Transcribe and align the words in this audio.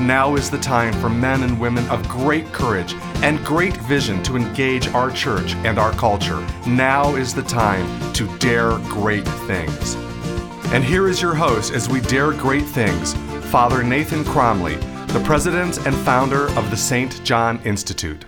Now 0.00 0.36
is 0.36 0.48
the 0.48 0.58
time 0.58 0.92
for 1.00 1.08
men 1.08 1.42
and 1.42 1.58
women 1.58 1.84
of 1.88 2.08
great 2.08 2.46
courage 2.52 2.94
and 3.22 3.44
great 3.44 3.76
vision 3.78 4.22
to 4.22 4.36
engage 4.36 4.86
our 4.88 5.10
church 5.10 5.54
and 5.64 5.76
our 5.76 5.90
culture. 5.92 6.40
Now 6.68 7.16
is 7.16 7.34
the 7.34 7.42
time 7.42 8.12
to 8.12 8.28
dare 8.38 8.78
great 8.90 9.26
things. 9.26 9.96
And 10.72 10.84
here 10.84 11.08
is 11.08 11.20
your 11.20 11.34
host 11.34 11.72
as 11.72 11.88
we 11.88 12.00
dare 12.00 12.30
great 12.32 12.64
things, 12.64 13.14
Father 13.50 13.82
Nathan 13.82 14.22
Cromly, 14.22 14.76
the 15.08 15.22
president 15.24 15.84
and 15.84 15.96
founder 15.96 16.48
of 16.50 16.70
the 16.70 16.76
St. 16.76 17.24
John 17.24 17.58
Institute. 17.64 18.24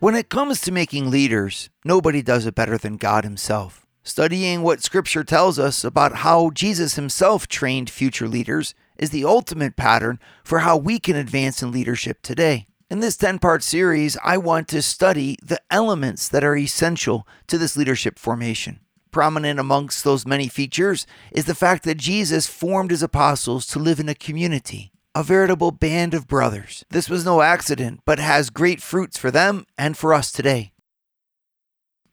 When 0.00 0.14
it 0.14 0.30
comes 0.30 0.62
to 0.62 0.72
making 0.72 1.10
leaders, 1.10 1.68
nobody 1.84 2.22
does 2.22 2.46
it 2.46 2.54
better 2.54 2.78
than 2.78 2.96
God 2.96 3.24
Himself. 3.24 3.81
Studying 4.04 4.62
what 4.62 4.82
Scripture 4.82 5.22
tells 5.22 5.60
us 5.60 5.84
about 5.84 6.16
how 6.16 6.50
Jesus 6.50 6.96
Himself 6.96 7.46
trained 7.46 7.88
future 7.88 8.26
leaders 8.26 8.74
is 8.98 9.10
the 9.10 9.24
ultimate 9.24 9.76
pattern 9.76 10.18
for 10.42 10.60
how 10.60 10.76
we 10.76 10.98
can 10.98 11.14
advance 11.14 11.62
in 11.62 11.70
leadership 11.70 12.20
today. 12.20 12.66
In 12.90 12.98
this 12.98 13.16
10 13.16 13.38
part 13.38 13.62
series, 13.62 14.18
I 14.24 14.38
want 14.38 14.66
to 14.68 14.82
study 14.82 15.36
the 15.40 15.60
elements 15.70 16.28
that 16.28 16.42
are 16.42 16.56
essential 16.56 17.28
to 17.46 17.56
this 17.56 17.76
leadership 17.76 18.18
formation. 18.18 18.80
Prominent 19.12 19.60
amongst 19.60 20.02
those 20.02 20.26
many 20.26 20.48
features 20.48 21.06
is 21.30 21.44
the 21.44 21.54
fact 21.54 21.84
that 21.84 21.96
Jesus 21.96 22.48
formed 22.48 22.90
his 22.90 23.04
apostles 23.04 23.68
to 23.68 23.78
live 23.78 24.00
in 24.00 24.08
a 24.08 24.16
community 24.16 24.92
a 25.14 25.22
veritable 25.22 25.70
band 25.70 26.14
of 26.14 26.26
brothers. 26.26 26.86
This 26.88 27.10
was 27.10 27.22
no 27.22 27.42
accident, 27.42 28.00
but 28.06 28.18
has 28.18 28.48
great 28.48 28.80
fruits 28.80 29.18
for 29.18 29.30
them 29.30 29.66
and 29.76 29.94
for 29.94 30.14
us 30.14 30.32
today. 30.32 30.72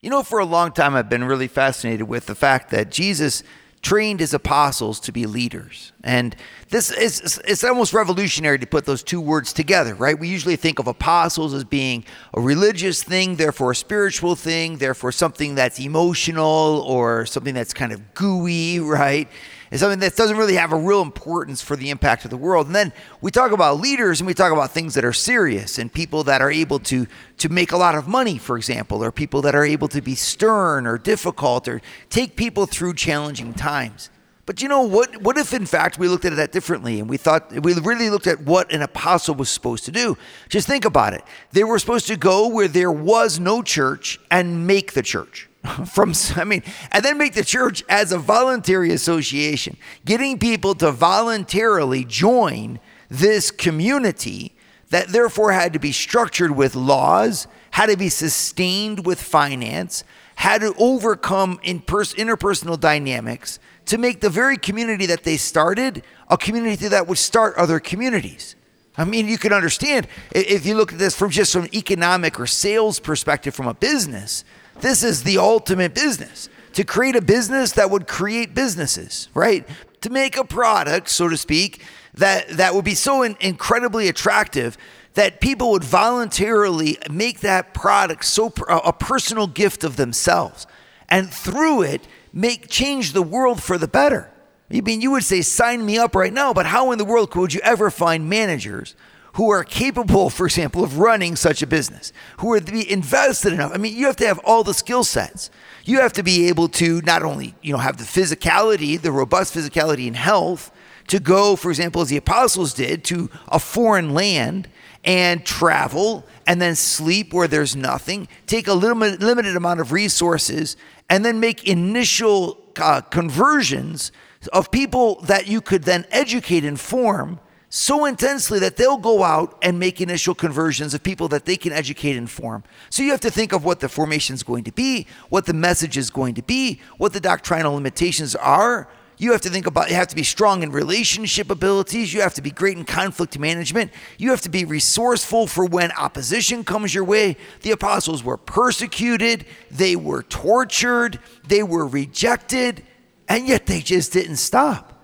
You 0.02 0.10
know, 0.10 0.24
for 0.24 0.40
a 0.40 0.46
long 0.46 0.72
time, 0.72 0.96
I've 0.96 1.10
been 1.10 1.26
really 1.26 1.50
fascinated 1.50 2.08
with 2.08 2.26
the 2.26 2.36
fact 2.36 2.70
that 2.72 2.90
Jesus 2.90 3.44
trained 3.82 4.22
his 4.22 4.34
apostles 4.34 4.98
to 5.02 5.12
be 5.12 5.26
leaders. 5.26 5.92
And 6.06 6.38
this 6.70 6.90
is 6.90 7.38
it's 7.46 7.66
almost 7.66 7.94
revolutionary 7.94 8.60
to 8.60 8.66
put 8.66 8.86
those 8.86 9.04
two 9.04 9.20
words 9.20 9.52
together, 9.52 9.96
right? 9.96 10.18
We 10.18 10.30
usually 10.30 10.56
think 10.56 10.80
of 10.80 10.88
apostles 10.88 11.54
as 11.54 11.66
being 11.66 12.06
a 12.34 12.40
religious 12.40 13.04
thing, 13.04 13.36
therefore 13.36 13.72
a 13.72 13.76
spiritual 13.76 14.36
thing, 14.36 14.78
therefore 14.78 15.12
something 15.12 15.56
that's 15.56 15.80
emotional 15.80 16.82
or 16.88 17.26
something 17.26 17.54
that's 17.54 17.74
kind 17.74 17.92
of 17.92 18.14
gooey, 18.14 18.80
right? 18.80 19.28
Is 19.72 19.80
something 19.82 20.00
that 20.00 20.16
doesn't 20.16 20.38
really 20.38 20.56
have 20.56 20.72
a 20.72 20.78
real 20.78 21.02
importance 21.02 21.62
for 21.62 21.76
the 21.76 21.90
impact 21.90 22.26
of 22.26 22.32
the 22.32 22.38
world. 22.38 22.68
And 22.68 22.76
then 22.76 22.94
we 23.22 23.32
talk 23.32 23.52
about 23.52 23.80
leaders 23.80 24.20
and 24.20 24.28
we 24.28 24.34
talk 24.34 24.52
about 24.52 24.72
things 24.72 24.96
that 24.96 25.06
are 25.06 25.14
serious 25.14 25.78
and 25.78 25.94
people 25.94 26.24
that 26.26 26.42
are 26.42 26.52
able 26.52 26.80
to 26.80 27.08
to 27.38 27.50
make 27.50 27.72
a 27.72 27.78
lot 27.78 27.96
of 27.96 28.08
money, 28.08 28.38
for 28.38 28.58
example, 28.58 29.04
or 29.04 29.12
people 29.12 29.42
that 29.44 29.56
are 29.56 29.66
able 29.66 29.88
to 29.90 30.02
be 30.02 30.16
stern 30.16 30.86
or 30.86 30.98
difficult 30.98 31.68
or 31.68 31.82
take 32.10 32.36
people 32.36 32.66
through 32.66 32.94
challenging 32.94 33.54
times. 33.54 34.10
But 34.50 34.64
you 34.64 34.68
know 34.68 34.82
what? 34.82 35.22
What 35.22 35.38
if, 35.38 35.54
in 35.54 35.68
fact, 35.68 36.00
we 36.00 36.08
looked 36.08 36.26
at 36.26 36.36
that 36.38 36.52
differently 36.52 37.00
and 37.00 37.08
we 37.08 37.18
thought 37.18 37.52
we 37.52 37.76
really 37.76 38.10
looked 38.10 38.26
at 38.26 38.42
what 38.42 38.72
an 38.74 38.82
apostle 38.82 39.36
was 39.36 39.48
supposed 39.48 39.86
to 39.86 39.92
do? 39.92 40.18
Just 40.50 40.68
think 40.68 40.86
about 40.86 41.14
it. 41.14 41.24
They 41.52 41.64
were 41.64 41.78
supposed 41.78 42.08
to 42.08 42.16
go 42.16 42.48
where 42.48 42.68
there 42.68 42.92
was 42.92 43.40
no 43.40 43.62
church 43.62 44.20
and 44.32 44.66
make 44.66 44.94
the 44.94 45.04
church. 45.04 45.49
from 45.86 46.14
I 46.36 46.44
mean, 46.44 46.64
and 46.92 47.04
then 47.04 47.18
make 47.18 47.34
the 47.34 47.44
church 47.44 47.84
as 47.90 48.12
a 48.12 48.18
voluntary 48.18 48.92
association, 48.92 49.78
getting 50.06 50.40
people 50.40 50.76
to 50.76 50.92
voluntarily 50.92 52.06
join 52.06 52.80
this 53.10 53.52
community 53.52 54.56
that 54.90 55.10
therefore 55.10 55.52
had 55.52 55.74
to 55.74 55.80
be 55.80 55.92
structured 55.92 56.52
with 56.52 56.76
laws, 56.76 57.48
had 57.72 57.90
to 57.90 57.98
be 57.98 58.10
sustained 58.10 59.06
with 59.06 59.22
finance, 59.22 60.04
had 60.36 60.62
to 60.62 60.74
overcome 60.78 61.60
in 61.64 61.80
pers- 61.82 62.14
interpersonal 62.16 62.80
dynamics 62.80 63.60
to 63.86 63.98
make 63.98 64.22
the 64.22 64.30
very 64.30 64.58
community 64.58 65.06
that 65.06 65.24
they 65.24 65.38
started 65.38 66.04
a 66.30 66.38
community 66.38 66.88
that 66.88 67.08
would 67.08 67.18
start 67.18 67.56
other 67.56 67.80
communities. 67.80 68.56
I 68.98 69.06
mean, 69.06 69.28
you 69.28 69.38
can 69.38 69.54
understand 69.54 70.08
if 70.32 70.66
you 70.66 70.76
look 70.76 70.94
at 70.94 71.00
this 71.00 71.16
from 71.16 71.30
just 71.30 71.54
from 71.54 71.68
economic 71.74 72.40
or 72.40 72.48
sales 72.48 73.00
perspective 73.00 73.56
from 73.56 73.68
a 73.68 73.74
business, 73.74 74.44
this 74.82 75.04
is 75.04 75.24
the 75.24 75.38
ultimate 75.38 75.94
business 75.94 76.50
to 76.74 76.84
create 76.84 77.16
a 77.16 77.22
business 77.22 77.74
that 77.74 77.90
would 77.90 78.08
create 78.08 78.54
businesses, 78.54 79.30
right? 79.34 79.68
To 80.02 80.10
make 80.10 80.38
a 80.38 80.46
product, 80.46 81.10
so 81.10 81.28
to 81.28 81.38
speak, 81.38 81.84
that, 82.14 82.48
that 82.50 82.74
would 82.74 82.86
be 82.86 82.96
so 82.96 83.24
in, 83.24 83.36
incredibly 83.40 84.08
attractive 84.08 84.78
that 85.16 85.42
people 85.42 85.72
would 85.72 85.84
voluntarily 85.84 86.98
make 87.10 87.42
that 87.42 87.74
product 87.74 88.24
so 88.26 88.54
a 88.70 88.94
personal 88.94 89.48
gift 89.48 89.84
of 89.84 89.96
themselves 89.96 90.68
and 91.10 91.30
through 91.30 91.82
it 91.82 92.08
make 92.32 92.70
change 92.70 93.14
the 93.14 93.22
world 93.22 93.62
for 93.62 93.78
the 93.78 93.88
better. 93.88 94.32
I 94.72 94.82
mean, 94.82 95.02
you 95.02 95.12
would 95.12 95.24
say, 95.24 95.42
sign 95.42 95.84
me 95.84 95.98
up 95.98 96.16
right 96.16 96.32
now, 96.32 96.54
but 96.54 96.68
how 96.68 96.92
in 96.92 97.00
the 97.00 97.06
world 97.06 97.32
could 97.32 97.54
you 97.54 97.60
ever 97.62 97.90
find 97.90 98.30
managers 98.30 98.96
who 99.40 99.52
are 99.52 99.64
capable, 99.64 100.30
for 100.30 100.46
example, 100.46 100.84
of 100.84 100.98
running 101.00 101.34
such 101.34 101.62
a 101.62 101.66
business, 101.66 102.12
who 102.40 102.52
are 102.52 102.60
to 102.60 102.72
be 102.74 102.92
invested 102.92 103.54
enough. 103.54 103.72
I 103.74 103.78
mean, 103.78 103.96
you 103.96 104.06
have 104.08 104.18
to 104.18 104.28
have 104.28 104.38
all 104.40 104.66
the 104.66 104.74
skill 104.74 105.06
sets. 105.06 105.50
You 105.86 106.02
have 106.02 106.12
to 106.14 106.24
be 106.24 106.50
able 106.50 106.68
to 106.68 107.00
not 107.04 107.24
only, 107.24 107.56
you 107.62 107.72
know, 107.72 107.78
have 107.80 107.96
the 107.96 108.04
physicality, 108.04 109.00
the 109.00 109.14
robust 109.14 109.56
physicality 109.56 110.08
and 110.08 110.16
health 110.18 110.72
to 111.08 111.22
go, 111.22 111.56
for 111.56 111.70
example, 111.70 112.02
as 112.02 112.10
the 112.10 112.18
apostles 112.18 112.74
did, 112.74 113.06
to 113.06 113.30
a 113.48 113.60
foreign 113.60 114.14
land 114.14 114.68
and 115.06 115.46
travel 115.46 116.26
and 116.46 116.62
then 116.62 116.76
sleep 116.76 117.34
where 117.34 117.48
there's 117.48 117.78
nothing, 117.78 118.28
take 118.46 118.68
a 118.68 118.74
little 118.74 118.98
limited 118.98 119.56
amount 119.56 119.80
of 119.80 119.94
resources, 119.94 120.76
and 121.10 121.24
then 121.24 121.40
make 121.40 121.66
initial 121.66 122.62
uh, 122.78 123.00
conversions 123.00 124.12
of 124.52 124.70
people 124.70 125.22
that 125.22 125.48
you 125.48 125.62
could 125.62 125.84
then 125.84 126.06
educate 126.12 126.66
and 126.66 126.78
form 126.78 127.40
so 127.70 128.06
intensely 128.06 128.58
that 128.60 128.78
they'll 128.78 128.98
go 128.98 129.24
out 129.24 129.58
and 129.62 129.80
make 129.80 130.02
initial 130.02 130.34
conversions 130.34 130.96
of 130.96 131.04
people 131.04 131.28
that 131.28 131.46
they 131.46 131.56
can 131.56 131.72
educate 131.72 132.18
and 132.18 132.30
form. 132.30 132.64
So 132.90 133.04
you 133.04 133.12
have 133.12 133.20
to 133.22 133.32
think 133.32 133.54
of 133.54 133.64
what 133.64 133.80
the 133.80 133.88
formation 133.88 134.34
is 134.34 134.42
going 134.42 134.64
to 134.64 134.72
be, 134.72 135.06
what 135.30 135.46
the 135.46 135.54
message 135.54 135.96
is 135.96 136.10
going 136.10 136.34
to 136.36 136.42
be, 136.42 136.82
what 136.98 137.14
the 137.14 137.20
doctrinal 137.20 137.76
limitations 137.76 138.36
are. 138.36 138.90
You 139.20 139.34
have 139.34 139.42
to 139.42 139.50
think 139.50 139.68
about 139.68 139.90
you 139.90 139.96
have 139.96 140.08
to 140.08 140.16
be 140.16 140.24
strong 140.24 140.64
in 140.64 140.72
relationship 140.72 141.52
abilities, 141.52 142.14
you 142.14 142.22
have 142.22 142.34
to 142.36 142.42
be 142.42 142.52
great 142.52 142.78
in 142.78 142.86
conflict 142.86 143.38
management, 143.38 143.92
you 144.18 144.30
have 144.30 144.42
to 144.42 144.50
be 144.50 144.64
resourceful 144.66 145.46
for 145.46 145.66
when 145.66 145.92
opposition 145.92 146.64
comes 146.64 146.96
your 146.96 147.04
way. 147.04 147.36
The 147.62 147.72
apostles 147.72 148.24
were 148.24 148.38
persecuted, 148.38 149.46
they 149.70 149.98
were 149.98 150.24
tortured, 150.24 151.20
they 151.46 151.64
were 151.64 151.86
rejected, 151.86 152.82
and 153.28 153.46
yet 153.46 153.66
they 153.66 153.82
just 153.82 154.14
didn't 154.14 154.38
stop. 154.38 155.04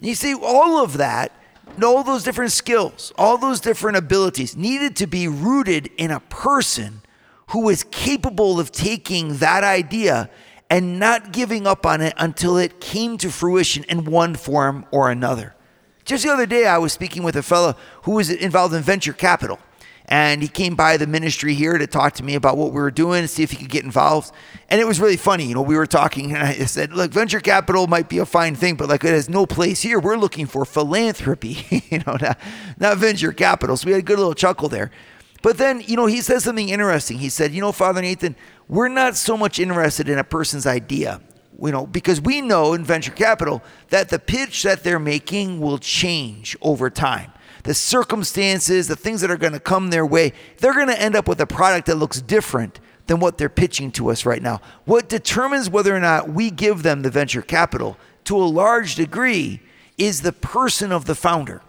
You 0.00 0.14
see 0.14 0.34
all 0.34 0.82
of 0.82 0.96
that 0.96 1.32
all 1.82 2.02
those 2.02 2.22
different 2.22 2.52
skills, 2.52 3.12
all 3.16 3.38
those 3.38 3.60
different 3.60 3.96
abilities 3.96 4.56
needed 4.56 4.96
to 4.96 5.06
be 5.06 5.28
rooted 5.28 5.90
in 5.96 6.10
a 6.10 6.20
person 6.20 7.02
who 7.48 7.62
was 7.62 7.84
capable 7.84 8.60
of 8.60 8.70
taking 8.70 9.36
that 9.38 9.64
idea 9.64 10.30
and 10.68 10.98
not 10.98 11.32
giving 11.32 11.66
up 11.66 11.84
on 11.84 12.00
it 12.00 12.14
until 12.16 12.56
it 12.56 12.80
came 12.80 13.18
to 13.18 13.30
fruition 13.30 13.84
in 13.84 14.04
one 14.04 14.34
form 14.36 14.86
or 14.90 15.10
another. 15.10 15.54
Just 16.04 16.24
the 16.24 16.30
other 16.30 16.46
day, 16.46 16.66
I 16.66 16.78
was 16.78 16.92
speaking 16.92 17.22
with 17.22 17.36
a 17.36 17.42
fellow 17.42 17.76
who 18.02 18.12
was 18.12 18.30
involved 18.30 18.74
in 18.74 18.82
venture 18.82 19.12
capital 19.12 19.58
and 20.10 20.42
he 20.42 20.48
came 20.48 20.74
by 20.74 20.96
the 20.96 21.06
ministry 21.06 21.54
here 21.54 21.78
to 21.78 21.86
talk 21.86 22.14
to 22.14 22.24
me 22.24 22.34
about 22.34 22.56
what 22.56 22.72
we 22.72 22.80
were 22.80 22.90
doing, 22.90 23.28
see 23.28 23.44
if 23.44 23.52
he 23.52 23.56
could 23.56 23.70
get 23.70 23.84
involved. 23.84 24.32
And 24.68 24.80
it 24.80 24.86
was 24.86 24.98
really 24.98 25.16
funny. 25.16 25.44
You 25.46 25.54
know, 25.54 25.62
we 25.62 25.76
were 25.76 25.86
talking, 25.86 26.34
and 26.34 26.42
I 26.42 26.54
said, 26.64 26.92
"Look, 26.92 27.12
venture 27.12 27.38
capital 27.38 27.86
might 27.86 28.08
be 28.08 28.18
a 28.18 28.26
fine 28.26 28.56
thing, 28.56 28.74
but 28.74 28.88
like 28.88 29.04
it 29.04 29.10
has 29.10 29.28
no 29.28 29.46
place 29.46 29.82
here. 29.82 30.00
We're 30.00 30.16
looking 30.16 30.46
for 30.46 30.64
philanthropy, 30.64 31.64
you 31.90 32.00
know, 32.00 32.16
not, 32.20 32.38
not 32.78 32.98
venture 32.98 33.32
capital." 33.32 33.76
So 33.76 33.86
we 33.86 33.92
had 33.92 34.00
a 34.00 34.04
good 34.04 34.18
little 34.18 34.34
chuckle 34.34 34.68
there. 34.68 34.90
But 35.42 35.58
then, 35.58 35.80
you 35.86 35.96
know, 35.96 36.06
he 36.06 36.20
said 36.20 36.42
something 36.42 36.68
interesting. 36.68 37.18
He 37.18 37.28
said, 37.28 37.52
"You 37.52 37.60
know, 37.60 37.70
Father 37.70 38.02
Nathan, 38.02 38.34
we're 38.68 38.88
not 38.88 39.16
so 39.16 39.36
much 39.36 39.60
interested 39.60 40.08
in 40.08 40.18
a 40.18 40.24
person's 40.24 40.66
idea." 40.66 41.20
you 41.62 41.72
know, 41.72 41.86
because 41.86 42.22
we 42.22 42.40
know 42.40 42.72
in 42.72 42.82
venture 42.82 43.10
capital 43.10 43.62
that 43.90 44.08
the 44.08 44.18
pitch 44.18 44.62
that 44.62 44.82
they're 44.82 44.98
making 44.98 45.60
will 45.60 45.76
change 45.76 46.56
over 46.62 46.88
time 46.88 47.30
the 47.62 47.74
circumstances, 47.74 48.88
the 48.88 48.96
things 48.96 49.20
that 49.20 49.30
are 49.30 49.36
going 49.36 49.52
to 49.52 49.60
come 49.60 49.90
their 49.90 50.06
way, 50.06 50.32
they're 50.58 50.74
going 50.74 50.88
to 50.88 51.00
end 51.00 51.16
up 51.16 51.28
with 51.28 51.40
a 51.40 51.46
product 51.46 51.86
that 51.86 51.96
looks 51.96 52.20
different 52.20 52.80
than 53.06 53.20
what 53.20 53.38
they're 53.38 53.48
pitching 53.48 53.90
to 53.92 54.10
us 54.10 54.24
right 54.24 54.42
now. 54.42 54.60
What 54.84 55.08
determines 55.08 55.68
whether 55.68 55.94
or 55.94 56.00
not 56.00 56.30
we 56.30 56.50
give 56.50 56.82
them 56.82 57.02
the 57.02 57.10
venture 57.10 57.42
capital 57.42 57.96
to 58.24 58.36
a 58.36 58.44
large 58.44 58.94
degree 58.94 59.60
is 59.98 60.22
the 60.22 60.32
person 60.32 60.92
of 60.92 61.06
the 61.06 61.14
founder. 61.14 61.62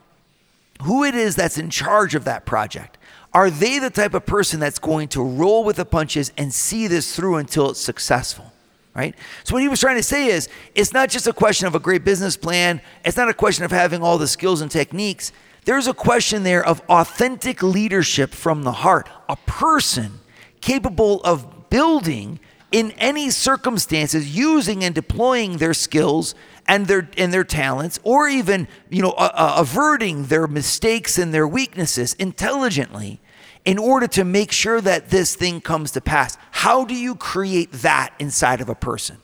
Who 0.83 1.03
it 1.03 1.15
is 1.15 1.35
that's 1.35 1.57
in 1.57 1.69
charge 1.69 2.15
of 2.15 2.25
that 2.25 2.45
project. 2.45 2.97
Are 3.33 3.49
they 3.49 3.79
the 3.79 3.89
type 3.89 4.13
of 4.13 4.25
person 4.25 4.59
that's 4.59 4.79
going 4.79 5.07
to 5.09 5.21
roll 5.23 5.63
with 5.63 5.77
the 5.77 5.85
punches 5.85 6.31
and 6.37 6.53
see 6.53 6.87
this 6.87 7.15
through 7.15 7.37
until 7.37 7.69
it's 7.69 7.79
successful? 7.79 8.51
right? 8.93 9.15
So 9.43 9.53
what 9.53 9.61
he 9.61 9.69
was 9.69 9.79
trying 9.79 9.97
to 9.97 10.03
say 10.03 10.27
is 10.27 10.49
it's 10.75 10.93
not 10.93 11.09
just 11.09 11.27
a 11.27 11.33
question 11.33 11.67
of 11.67 11.75
a 11.75 11.79
great 11.79 12.03
business 12.03 12.35
plan, 12.35 12.81
it's 13.05 13.17
not 13.17 13.29
a 13.29 13.33
question 13.33 13.63
of 13.63 13.71
having 13.71 14.01
all 14.01 14.17
the 14.17 14.27
skills 14.27 14.61
and 14.61 14.69
techniques. 14.69 15.31
There's 15.65 15.87
a 15.87 15.93
question 15.93 16.43
there 16.43 16.65
of 16.65 16.81
authentic 16.89 17.61
leadership 17.61 18.33
from 18.33 18.63
the 18.63 18.71
heart, 18.71 19.07
a 19.29 19.35
person 19.35 20.19
capable 20.59 21.21
of 21.21 21.69
building 21.69 22.39
in 22.71 22.91
any 22.91 23.29
circumstances 23.29 24.35
using 24.35 24.83
and 24.83 24.95
deploying 24.95 25.57
their 25.57 25.73
skills 25.73 26.33
and 26.67 26.87
their 26.87 27.09
and 27.17 27.33
their 27.33 27.43
talents 27.43 27.99
or 28.03 28.29
even 28.29 28.67
you 28.89 29.01
know 29.01 29.11
uh, 29.11 29.55
averting 29.57 30.25
their 30.25 30.47
mistakes 30.47 31.17
and 31.17 31.33
their 31.33 31.47
weaknesses 31.47 32.13
intelligently 32.13 33.19
in 33.65 33.77
order 33.77 34.07
to 34.07 34.23
make 34.23 34.51
sure 34.51 34.79
that 34.81 35.09
this 35.09 35.35
thing 35.35 35.61
comes 35.61 35.91
to 35.91 36.01
pass. 36.01 36.37
How 36.51 36.85
do 36.85 36.95
you 36.95 37.15
create 37.15 37.71
that 37.73 38.13
inside 38.19 38.61
of 38.61 38.69
a 38.69 38.75
person? 38.75 39.17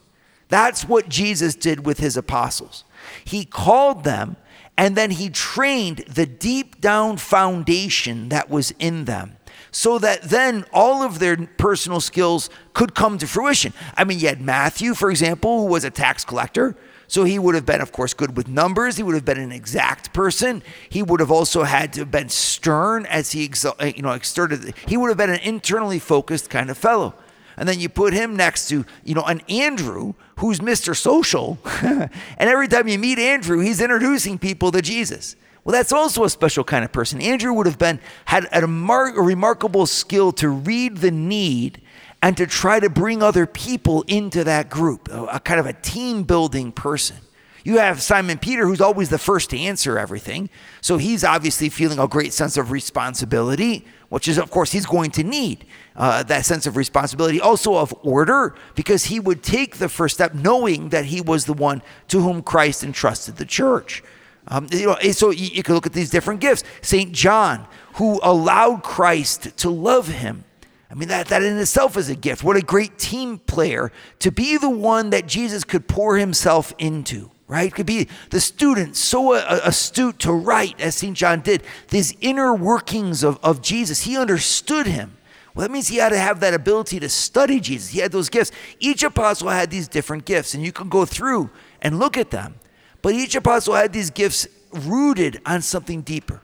That's 0.50 0.88
what 0.88 1.10
Jesus 1.10 1.56
did 1.56 1.86
with 1.86 2.00
his 2.00 2.18
apostles. 2.18 2.84
He 3.24 3.45
called 3.45 4.04
them 4.04 4.38
and 4.77 4.95
then 4.95 5.12
he 5.12 5.29
trained 5.29 6.00
the 6.07 6.25
deep 6.25 6.79
down 6.79 7.18
foundation 7.18 8.29
that 8.29 8.50
was 8.50 8.71
in 8.79 9.06
them 9.06 9.38
so 9.71 10.00
that 10.00 10.24
then 10.24 10.65
all 10.71 11.03
of 11.03 11.19
their 11.19 11.35
personal 11.38 12.00
skills 12.00 12.50
could 12.74 12.95
come 12.95 13.18
to 13.18 13.27
fruition. 13.27 13.74
I 13.95 14.03
mean, 14.03 14.19
you 14.19 14.27
had 14.27 14.41
Matthew, 14.41 14.94
for 14.94 15.09
example, 15.09 15.62
who 15.62 15.68
was 15.68 15.83
a 15.83 15.91
tax 15.91 16.24
collector. 16.24 16.75
So 17.09 17.24
he 17.24 17.39
would 17.39 17.56
have 17.56 17.65
been, 17.65 17.79
of 17.79 17.91
course, 17.91 18.13
good 18.13 18.35
with 18.35 18.47
numbers. 18.50 18.97
He 18.97 19.03
would 19.03 19.15
have 19.15 19.24
been 19.24 19.39
an 19.39 19.51
exact 19.51 20.13
person. 20.13 20.62
He 20.89 21.01
would 21.01 21.21
have 21.21 21.31
also 21.31 21.63
had 21.63 21.94
to 21.94 22.01
have 22.01 22.12
been 22.12 22.27
stern 22.27 23.06
as 23.06 23.31
he, 23.31 23.50
you 23.95 24.01
know, 24.01 24.12
exerted. 24.12 24.74
He 24.85 24.97
would 24.97 25.07
have 25.07 25.18
been 25.18 25.29
an 25.29 25.39
internally 25.39 26.00
focused 26.00 26.50
kind 26.50 26.69
of 26.69 26.77
fellow. 26.77 27.13
And 27.57 27.68
then 27.68 27.80
you 27.80 27.89
put 27.89 28.13
him 28.13 28.36
next 28.36 28.69
to, 28.69 28.86
you 29.04 29.15
know, 29.15 29.24
an 29.24 29.42
Andrew 29.50 30.13
who's 30.38 30.59
Mr. 30.59 30.95
Social. 30.95 31.57
and 31.81 32.09
every 32.38 32.68
time 32.68 32.88
you 32.88 33.00
meet 33.00 33.18
Andrew, 33.18 33.59
he's 33.59 33.81
introducing 33.81 34.38
people 34.38 34.71
to 34.71 34.81
Jesus. 34.81 35.36
Well, 35.63 35.74
that's 35.74 35.92
also 35.92 36.24
a 36.24 36.30
special 36.30 36.63
kind 36.63 36.86
of 36.86 36.94
person. 36.94 37.21
Andrew 37.21 37.51
would 37.54 37.65
have 37.65 37.80
been 37.80 38.00
had 38.25 38.48
a, 38.54 38.68
mar- 38.68 39.09
a 39.09 39.21
remarkable 39.21 39.86
skill 39.86 40.31
to 40.33 40.48
read 40.48 40.98
the 40.98 41.12
need 41.12 41.81
and 42.21 42.38
to 42.38 42.48
try 42.48 42.80
to 42.80 42.89
bring 42.89 43.21
other 43.21 43.45
people 43.45 44.03
into 44.07 44.44
that 44.44 44.69
group, 44.69 45.10
a, 45.10 45.25
a 45.25 45.39
kind 45.39 45.60
of 45.60 45.65
a 45.65 45.74
team 45.74 46.24
building 46.24 46.71
person. 46.71 47.18
You 47.63 47.80
have 47.80 48.01
Simon 48.01 48.38
Peter, 48.38 48.65
who's 48.65 48.80
always 48.80 49.10
the 49.10 49.18
first 49.18 49.50
to 49.50 49.60
answer 49.60 50.00
everything. 50.00 50.50
So 50.80 50.98
he's 50.98 51.25
obviously 51.25 51.68
feeling 51.68 52.00
a 52.00 52.07
great 52.07 52.31
sense 52.31 52.56
of 52.56 52.71
responsibility, 52.71 53.86
which 54.09 54.27
is, 54.27 54.38
of 54.38 54.50
course, 54.50 54.71
he's 54.71 54.86
going 54.86 55.12
to 55.12 55.24
need 55.24 55.65
uh, 55.95 56.24
that 56.24 56.45
sense 56.45 56.65
of 56.65 56.77
responsibility, 56.77 57.42
also 57.42 57.75
of 57.75 57.94
order, 58.04 58.56
because 58.75 59.06
he 59.06 59.19
would 59.19 59.44
take 59.44 59.77
the 59.77 59.89
first 59.89 60.15
step 60.15 60.33
knowing 60.33 60.89
that 60.89 61.06
he 61.06 61.21
was 61.21 61.45
the 61.45 61.54
one 61.54 61.81
to 62.07 62.21
whom 62.21 62.42
Christ 62.42 62.83
entrusted 62.83 63.36
the 63.36 63.45
church. 63.45 64.04
Um, 64.48 64.68
you 64.71 64.88
know, 64.88 64.98
so 65.12 65.30
you, 65.30 65.48
you 65.48 65.63
can 65.63 65.75
look 65.75 65.86
at 65.86 65.94
these 65.94 66.09
different 66.09 66.39
gifts. 66.39 66.63
St. 66.81 67.12
John, 67.12 67.68
who 67.95 68.19
allowed 68.24 68.83
Christ 68.83 69.57
to 69.57 69.69
love 69.69 70.07
him 70.07 70.45
I 70.89 70.94
mean, 70.94 71.10
that, 71.10 71.27
that 71.27 71.44
in 71.44 71.57
itself 71.57 71.98
is 71.98 72.10
a 72.10 72.15
gift. 72.15 72.44
What 72.44 72.56
a 72.56 72.62
great 72.62 72.98
team 72.98 73.39
player 73.39 73.92
to 74.19 74.31
be 74.31 74.57
the 74.57 74.69
one 74.69 75.10
that 75.10 75.27
Jesus 75.27 75.63
could 75.63 75.88
pour 75.88 76.18
himself 76.18 76.74
into, 76.77 77.30
right? 77.48 77.74
Could 77.74 77.86
be 77.86 78.08
the 78.30 78.42
student 78.42 78.96
so 78.96 79.34
astute 79.34 80.20
to 80.20 80.32
write, 80.32 80.80
as 80.80 80.96
St. 80.96 81.16
John 81.16 81.42
did, 81.42 81.64
these 81.90 82.16
inner 82.22 82.54
workings 82.54 83.24
of, 83.24 83.40
of 83.44 83.62
Jesus. 83.62 84.04
He 84.04 84.18
understood 84.18 84.88
him. 84.88 85.18
Well, 85.54 85.66
that 85.66 85.72
means 85.72 85.88
he 85.88 85.98
had 85.98 86.10
to 86.10 86.20
have 86.20 86.40
that 86.42 86.54
ability 86.54 87.00
to 87.00 87.10
study 87.10 87.60
Jesus. 87.60 87.90
He 87.90 88.00
had 88.00 88.12
those 88.12 88.30
gifts. 88.30 88.52
Each 88.80 89.02
apostle 89.02 89.50
had 89.50 89.72
these 89.72 89.88
different 89.88 90.26
gifts, 90.26 90.54
and 90.54 90.64
you 90.64 90.72
can 90.72 90.90
go 90.90 91.06
through 91.06 91.50
and 91.82 92.00
look 92.00 92.18
at 92.18 92.32
them. 92.32 92.56
But 93.02 93.14
each 93.14 93.36
apostle 93.36 93.74
had 93.74 93.94
these 93.94 94.10
gifts 94.10 94.48
rooted 94.72 95.42
on 95.46 95.62
something 95.62 96.02
deeper. 96.02 96.42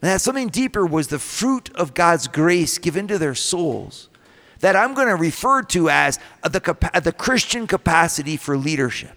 And 0.00 0.10
that 0.10 0.20
something 0.20 0.48
deeper 0.48 0.84
was 0.84 1.08
the 1.08 1.18
fruit 1.18 1.74
of 1.74 1.94
God's 1.94 2.28
grace 2.28 2.78
given 2.78 3.08
to 3.08 3.18
their 3.18 3.34
souls 3.34 4.08
that 4.62 4.76
I'm 4.76 4.94
going 4.94 5.08
to 5.08 5.16
refer 5.16 5.62
to 5.62 5.90
as 5.90 6.18
the, 6.42 6.60
the 7.02 7.12
Christian 7.12 7.66
capacity 7.66 8.36
for 8.36 8.56
leadership. 8.56 9.16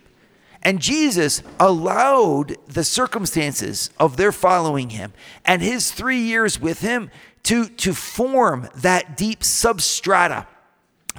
And 0.65 0.81
Jesus 0.81 1.43
allowed 1.59 2.57
the 2.65 2.83
circumstances 2.83 3.91
of 3.99 4.17
their 4.17 4.31
following 4.31 4.89
him 4.89 5.13
and 5.45 5.61
his 5.61 5.91
three 5.91 6.17
years 6.17 6.59
with 6.59 6.81
him 6.81 7.11
to, 7.43 7.67
to 7.69 7.93
form 7.93 8.67
that 8.77 9.15
deep 9.15 9.41
substrata 9.41 10.47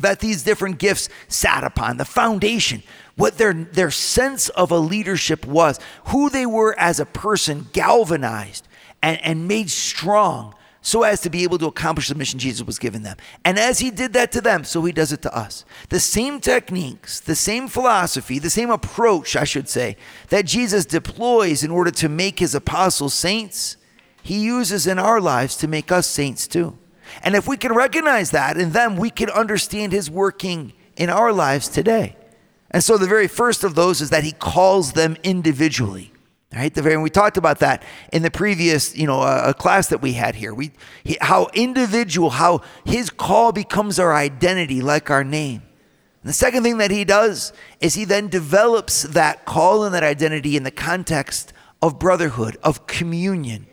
that 0.01 0.19
these 0.19 0.43
different 0.43 0.79
gifts 0.79 1.09
sat 1.29 1.63
upon, 1.63 1.97
the 1.97 2.05
foundation, 2.05 2.83
what 3.15 3.39
their, 3.39 3.55
their 3.55 3.91
sense 3.91 4.49
of 4.51 4.71
a 4.73 4.79
leadership 4.79 5.47
was, 5.47 5.79
who 6.07 6.29
they 6.29 6.45
were 6.45 6.79
as 6.79 6.99
a 7.01 7.07
person, 7.07 7.69
galvanized 7.73 8.67
and, 9.01 9.23
and 9.23 9.49
made 9.49 9.71
strong 9.71 10.56
so 10.87 11.03
as 11.03 11.21
to 11.21 11.29
be 11.29 11.43
able 11.43 11.59
to 11.59 11.67
accomplish 11.67 12.07
the 12.07 12.15
mission 12.15 12.39
Jesus 12.39 12.65
was 12.65 12.79
giving 12.79 13.03
them. 13.03 13.17
And 13.45 13.59
as 13.59 13.81
he 13.81 13.91
did 13.91 14.13
that 14.13 14.31
to 14.31 14.41
them, 14.41 14.63
so 14.63 14.85
he 14.85 14.93
does 14.93 15.11
it 15.11 15.21
to 15.23 15.37
us. 15.37 15.65
The 15.89 15.99
same 15.99 16.39
techniques, 16.39 17.19
the 17.19 17.35
same 17.35 17.67
philosophy, 17.67 18.39
the 18.39 18.51
same 18.51 18.71
approach, 18.71 19.35
I 19.35 19.43
should 19.43 19.69
say, 19.69 19.97
that 20.29 20.47
Jesus 20.47 20.87
deploys 20.87 21.65
in 21.65 21.73
order 21.73 21.91
to 21.91 22.09
make 22.09 22.39
his 22.39 22.55
apostles 22.55 23.15
saints, 23.15 23.77
he 24.23 24.39
uses 24.39 24.87
in 24.87 25.01
our 25.01 25.21
lives 25.21 25.57
to 25.57 25.67
make 25.67 25.91
us 25.91 26.07
saints 26.07 26.47
too. 26.47 26.79
And 27.25 27.35
if 27.35 27.49
we 27.49 27.57
can 27.57 27.75
recognize 27.75 28.31
that 28.31 28.57
in 28.57 28.71
them, 28.71 28.97
we 28.97 29.11
can 29.11 29.29
understand 29.31 29.91
his 29.91 30.09
working 30.09 30.73
in 30.97 31.11
our 31.11 31.33
lives 31.33 31.67
today. 31.67 32.15
And 32.71 32.85
so 32.85 32.97
the 32.97 33.09
very 33.09 33.27
first 33.27 33.65
of 33.65 33.75
those 33.75 34.01
is 34.01 34.11
that 34.11 34.23
he 34.23 34.31
calls 34.31 34.93
them 34.93 35.17
individually. 35.25 36.13
Right, 36.55 36.73
the 36.73 36.81
very 36.81 36.97
we 36.97 37.11
talked 37.11 37.37
about 37.37 37.59
that 37.59 37.83
in 38.13 38.23
the 38.23 38.31
previous, 38.31 38.97
you 38.97 39.07
know, 39.07 39.21
uh, 39.21 39.53
class 39.53 39.89
that 39.89 40.01
we 40.01 40.13
had 40.13 40.37
here. 40.37 40.55
We 40.55 40.71
he, 41.03 41.19
how 41.21 41.49
individual, 41.55 42.31
how 42.31 42.63
his 42.85 43.11
call 43.11 43.53
becomes 43.53 43.99
our 43.99 44.15
identity, 44.15 44.81
like 44.81 45.11
our 45.11 45.25
name. 45.25 45.63
And 46.23 46.29
the 46.31 46.33
second 46.33 46.63
thing 46.63 46.79
that 46.79 46.93
he 46.93 47.05
does 47.05 47.53
is 47.81 47.95
he 47.95 48.05
then 48.05 48.29
develops 48.29 49.03
that 49.03 49.45
call 49.45 49.85
and 49.85 49.95
that 49.95 50.05
identity 50.05 50.57
in 50.57 50.63
the 50.63 50.71
context 50.71 51.53
of 51.83 51.99
brotherhood, 51.99 52.57
of 52.63 52.87
communion. 52.87 53.67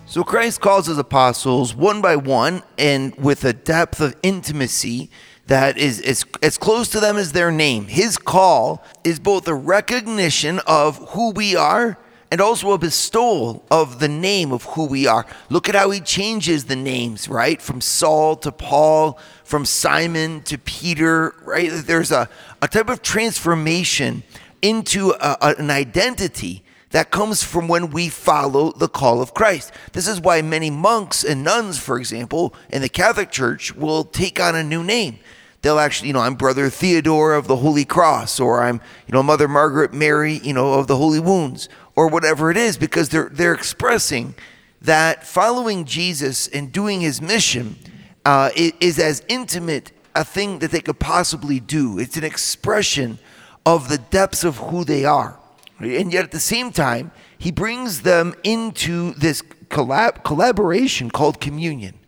So 0.05 0.23
Christ 0.23 0.61
calls 0.61 0.87
his 0.87 0.99
apostles 0.99 1.75
one 1.75 2.03
by 2.03 2.17
one 2.17 2.63
and 2.77 3.15
with 3.17 3.43
a 3.45 3.55
depth 3.55 4.01
of 4.01 4.15
intimacy 4.23 5.11
that 5.47 5.79
is 5.79 6.01
as, 6.01 6.25
as 6.43 6.59
close 6.59 6.89
to 6.89 7.01
them 7.01 7.17
as 7.17 7.33
their 7.33 7.51
name. 7.51 7.87
His 7.87 8.19
call 8.19 8.85
is 9.05 9.19
both 9.19 9.47
a 9.47 9.55
recognition 9.55 10.61
of 10.67 10.97
who 11.11 11.31
we 11.31 11.55
are 11.55 11.99
and 12.31 12.41
also 12.41 12.73
a 12.73 12.79
bestowal 12.79 13.65
of 13.71 14.01
the 14.01 14.09
name 14.09 14.53
of 14.53 14.65
who 14.65 14.87
we 14.87 15.07
are. 15.07 15.25
Look 15.49 15.69
at 15.69 15.77
how 15.77 15.91
he 15.91 16.01
changes 16.01 16.65
the 16.65 16.75
names, 16.75 17.29
right? 17.29 17.63
From 17.63 17.81
Saul 17.81 18.35
to 18.37 18.51
Paul, 18.51 19.19
from 19.45 19.65
Simon 19.65 20.43
to 20.43 20.59
Peter, 20.59 21.35
right? 21.45 21.71
There's 21.73 22.11
a, 22.11 22.29
a 22.61 22.67
type 22.67 22.89
of 22.89 23.03
transformation 23.03 24.25
into 24.61 25.11
a, 25.21 25.37
a, 25.41 25.55
an 25.59 25.71
identity 25.71 26.65
that 26.91 27.11
comes 27.11 27.45
from 27.45 27.69
when 27.69 27.91
we 27.91 28.09
follow 28.09 28.73
the 28.73 28.89
call 28.89 29.21
of 29.21 29.35
Christ. 29.35 29.73
This 29.93 30.09
is 30.09 30.21
why 30.21 30.43
many 30.43 30.71
monks 30.71 31.23
and 31.23 31.45
nuns, 31.45 31.79
for 31.79 31.99
example, 31.99 32.55
in 32.71 32.83
the 32.83 32.89
Catholic 32.89 33.31
Church 33.31 33.75
will 33.75 34.03
take 34.03 34.41
on 34.41 34.57
a 34.57 34.65
new 34.65 34.83
name 34.83 35.19
they'll 35.67 35.81
actually, 35.81 36.07
you 36.07 36.13
know, 36.13 36.21
I'm 36.21 36.37
Brother 36.37 36.71
Theodore 36.71 37.35
of 37.35 37.49
the 37.49 37.57
Holy 37.57 37.85
Cross, 37.85 38.39
or 38.39 38.63
I'm, 38.63 38.77
you 39.09 39.13
know, 39.13 39.21
Mother 39.21 39.49
Margaret 39.49 39.93
Mary, 39.93 40.35
you 40.45 40.53
know, 40.53 40.75
of 40.75 40.87
the 40.87 40.97
Holy 40.97 41.19
Wounds, 41.19 41.69
or 41.97 42.07
whatever 42.07 42.53
it 42.53 42.57
is, 42.57 42.77
because 42.77 43.09
they're 43.09 43.29
they're 43.33 43.53
expressing 43.53 44.37
that 44.81 45.27
following 45.27 45.85
Jesus 45.85 46.47
and 46.47 46.71
doing 46.71 47.01
His 47.01 47.21
mission 47.21 47.75
uh, 48.25 48.51
is 48.55 49.01
as 49.01 49.25
intimate 49.27 49.91
a 50.15 50.25
thing 50.25 50.61
that 50.61 50.71
they 50.71 50.81
could 50.81 51.01
possibly 51.01 51.59
do. 51.59 51.99
It's 51.99 52.17
an 52.17 52.23
expression 52.23 53.19
of 53.65 53.89
the 53.89 53.99
depths 53.99 54.45
of 54.45 54.59
who 54.59 54.85
they 54.85 55.05
are, 55.05 55.37
and 55.81 56.13
yet 56.13 56.23
at 56.23 56.31
the 56.31 56.39
same 56.39 56.71
time, 56.71 57.11
He 57.39 57.51
brings 57.51 58.03
them 58.03 58.37
into 58.45 59.15
this 59.15 59.43
collab- 59.69 60.23
collaboration 60.23 61.11
called 61.11 61.41
communion 61.41 61.99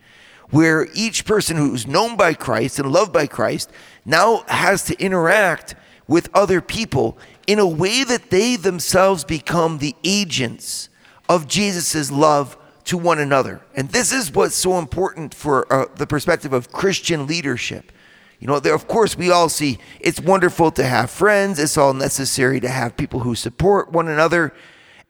where 0.50 0.88
each 0.94 1.24
person 1.24 1.56
who's 1.56 1.86
known 1.86 2.16
by 2.16 2.34
Christ 2.34 2.78
and 2.78 2.90
loved 2.90 3.12
by 3.12 3.26
Christ 3.26 3.70
now 4.04 4.44
has 4.48 4.84
to 4.84 4.98
interact 5.00 5.74
with 6.06 6.30
other 6.34 6.60
people 6.60 7.18
in 7.46 7.58
a 7.58 7.66
way 7.66 8.02
that 8.04 8.30
they 8.30 8.56
themselves 8.56 9.24
become 9.24 9.78
the 9.78 9.94
agents 10.04 10.88
of 11.28 11.46
Jesus' 11.46 12.10
love 12.10 12.56
to 12.84 12.96
one 12.96 13.18
another. 13.18 13.60
And 13.74 13.90
this 13.90 14.12
is 14.12 14.32
what's 14.32 14.54
so 14.54 14.78
important 14.78 15.34
for 15.34 15.70
uh, 15.70 15.86
the 15.96 16.06
perspective 16.06 16.54
of 16.54 16.72
Christian 16.72 17.26
leadership. 17.26 17.92
You 18.40 18.46
know, 18.46 18.60
there, 18.60 18.74
of 18.74 18.88
course, 18.88 19.16
we 19.16 19.30
all 19.30 19.50
see 19.50 19.78
it's 20.00 20.20
wonderful 20.20 20.70
to 20.72 20.84
have 20.84 21.10
friends, 21.10 21.58
it's 21.58 21.76
all 21.76 21.92
necessary 21.92 22.60
to 22.60 22.68
have 22.68 22.96
people 22.96 23.20
who 23.20 23.34
support 23.34 23.92
one 23.92 24.08
another. 24.08 24.54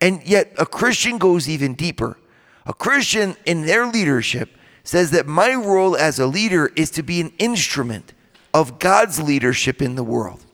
And 0.01 0.25
yet, 0.25 0.53
a 0.59 0.67
Christian 0.67 1.19
goes 1.19 1.49
even 1.49 1.75
deeper. 1.75 2.19
A 2.67 2.73
Christian 2.73 3.37
in 3.47 3.67
their 3.67 3.87
leadership 3.87 4.58
says 4.89 5.11
that 5.11 5.27
my 5.27 5.55
role 5.55 5.95
as 5.95 6.19
a 6.19 6.27
leader 6.27 6.73
is 6.75 6.89
to 6.89 7.03
be 7.03 7.21
an 7.21 7.31
instrument 7.39 8.15
of 8.55 8.79
God's 8.79 9.21
leadership 9.21 9.83
in 9.83 9.97
the 9.97 10.03
world. 10.03 10.47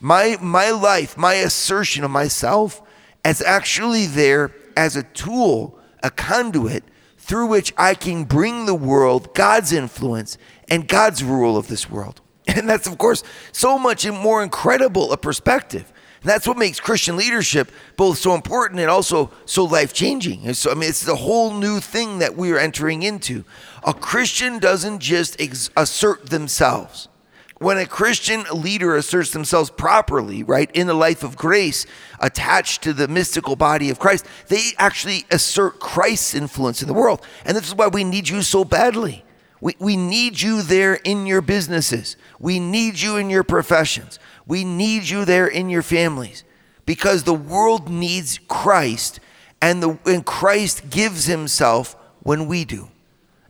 My, 0.00 0.36
my 0.40 0.72
life, 0.72 1.16
my 1.16 1.34
assertion 1.34 2.02
of 2.02 2.10
myself, 2.10 2.82
is 3.24 3.40
actually 3.40 4.06
there 4.06 4.52
as 4.76 4.96
a 4.96 5.04
tool, 5.04 5.78
a 6.02 6.10
conduit 6.10 6.82
through 7.16 7.46
which 7.46 7.72
I 7.78 7.94
can 7.94 8.24
bring 8.24 8.66
the 8.66 8.74
world 8.74 9.32
God's 9.36 9.72
influence 9.72 10.36
and 10.68 10.88
God's 10.88 11.22
rule 11.22 11.56
of 11.56 11.68
this 11.68 11.88
world. 11.88 12.20
And 12.48 12.68
that's, 12.68 12.88
of 12.88 12.98
course, 12.98 13.22
so 13.52 13.78
much 13.78 14.04
more 14.10 14.42
incredible 14.42 15.12
a 15.12 15.16
perspective 15.16 15.92
and 16.26 16.32
that's 16.32 16.48
what 16.48 16.58
makes 16.58 16.80
Christian 16.80 17.16
leadership 17.16 17.70
both 17.96 18.18
so 18.18 18.34
important 18.34 18.80
and 18.80 18.90
also 18.90 19.30
so 19.44 19.62
life 19.62 19.92
changing. 19.92 20.52
So, 20.54 20.72
I 20.72 20.74
mean, 20.74 20.88
it's 20.88 21.04
the 21.04 21.14
whole 21.14 21.54
new 21.54 21.78
thing 21.78 22.18
that 22.18 22.36
we 22.36 22.50
are 22.50 22.58
entering 22.58 23.04
into. 23.04 23.44
A 23.84 23.94
Christian 23.94 24.58
doesn't 24.58 24.98
just 24.98 25.40
ex- 25.40 25.70
assert 25.76 26.28
themselves. 26.28 27.06
When 27.58 27.78
a 27.78 27.86
Christian 27.86 28.42
leader 28.52 28.96
asserts 28.96 29.30
themselves 29.30 29.70
properly, 29.70 30.42
right, 30.42 30.68
in 30.74 30.88
the 30.88 30.94
life 30.94 31.22
of 31.22 31.36
grace, 31.36 31.86
attached 32.18 32.82
to 32.82 32.92
the 32.92 33.06
mystical 33.06 33.54
body 33.54 33.88
of 33.90 34.00
Christ, 34.00 34.26
they 34.48 34.70
actually 34.78 35.26
assert 35.30 35.78
Christ's 35.78 36.34
influence 36.34 36.82
in 36.82 36.88
the 36.88 36.94
world. 36.94 37.24
And 37.44 37.56
this 37.56 37.68
is 37.68 37.74
why 37.76 37.86
we 37.86 38.02
need 38.02 38.28
you 38.28 38.42
so 38.42 38.64
badly. 38.64 39.24
We, 39.60 39.76
we 39.78 39.96
need 39.96 40.40
you 40.40 40.62
there 40.62 40.94
in 40.94 41.24
your 41.26 41.40
businesses. 41.40 42.16
We 42.40 42.58
need 42.58 43.00
you 43.00 43.16
in 43.16 43.30
your 43.30 43.44
professions. 43.44 44.18
We 44.46 44.64
need 44.64 45.08
you 45.08 45.24
there 45.24 45.46
in 45.46 45.68
your 45.68 45.82
families 45.82 46.44
because 46.84 47.24
the 47.24 47.34
world 47.34 47.88
needs 47.88 48.38
Christ 48.48 49.20
and, 49.60 49.82
the, 49.82 49.98
and 50.06 50.24
Christ 50.24 50.90
gives 50.90 51.26
himself 51.26 51.96
when 52.22 52.46
we 52.46 52.64
do. 52.64 52.88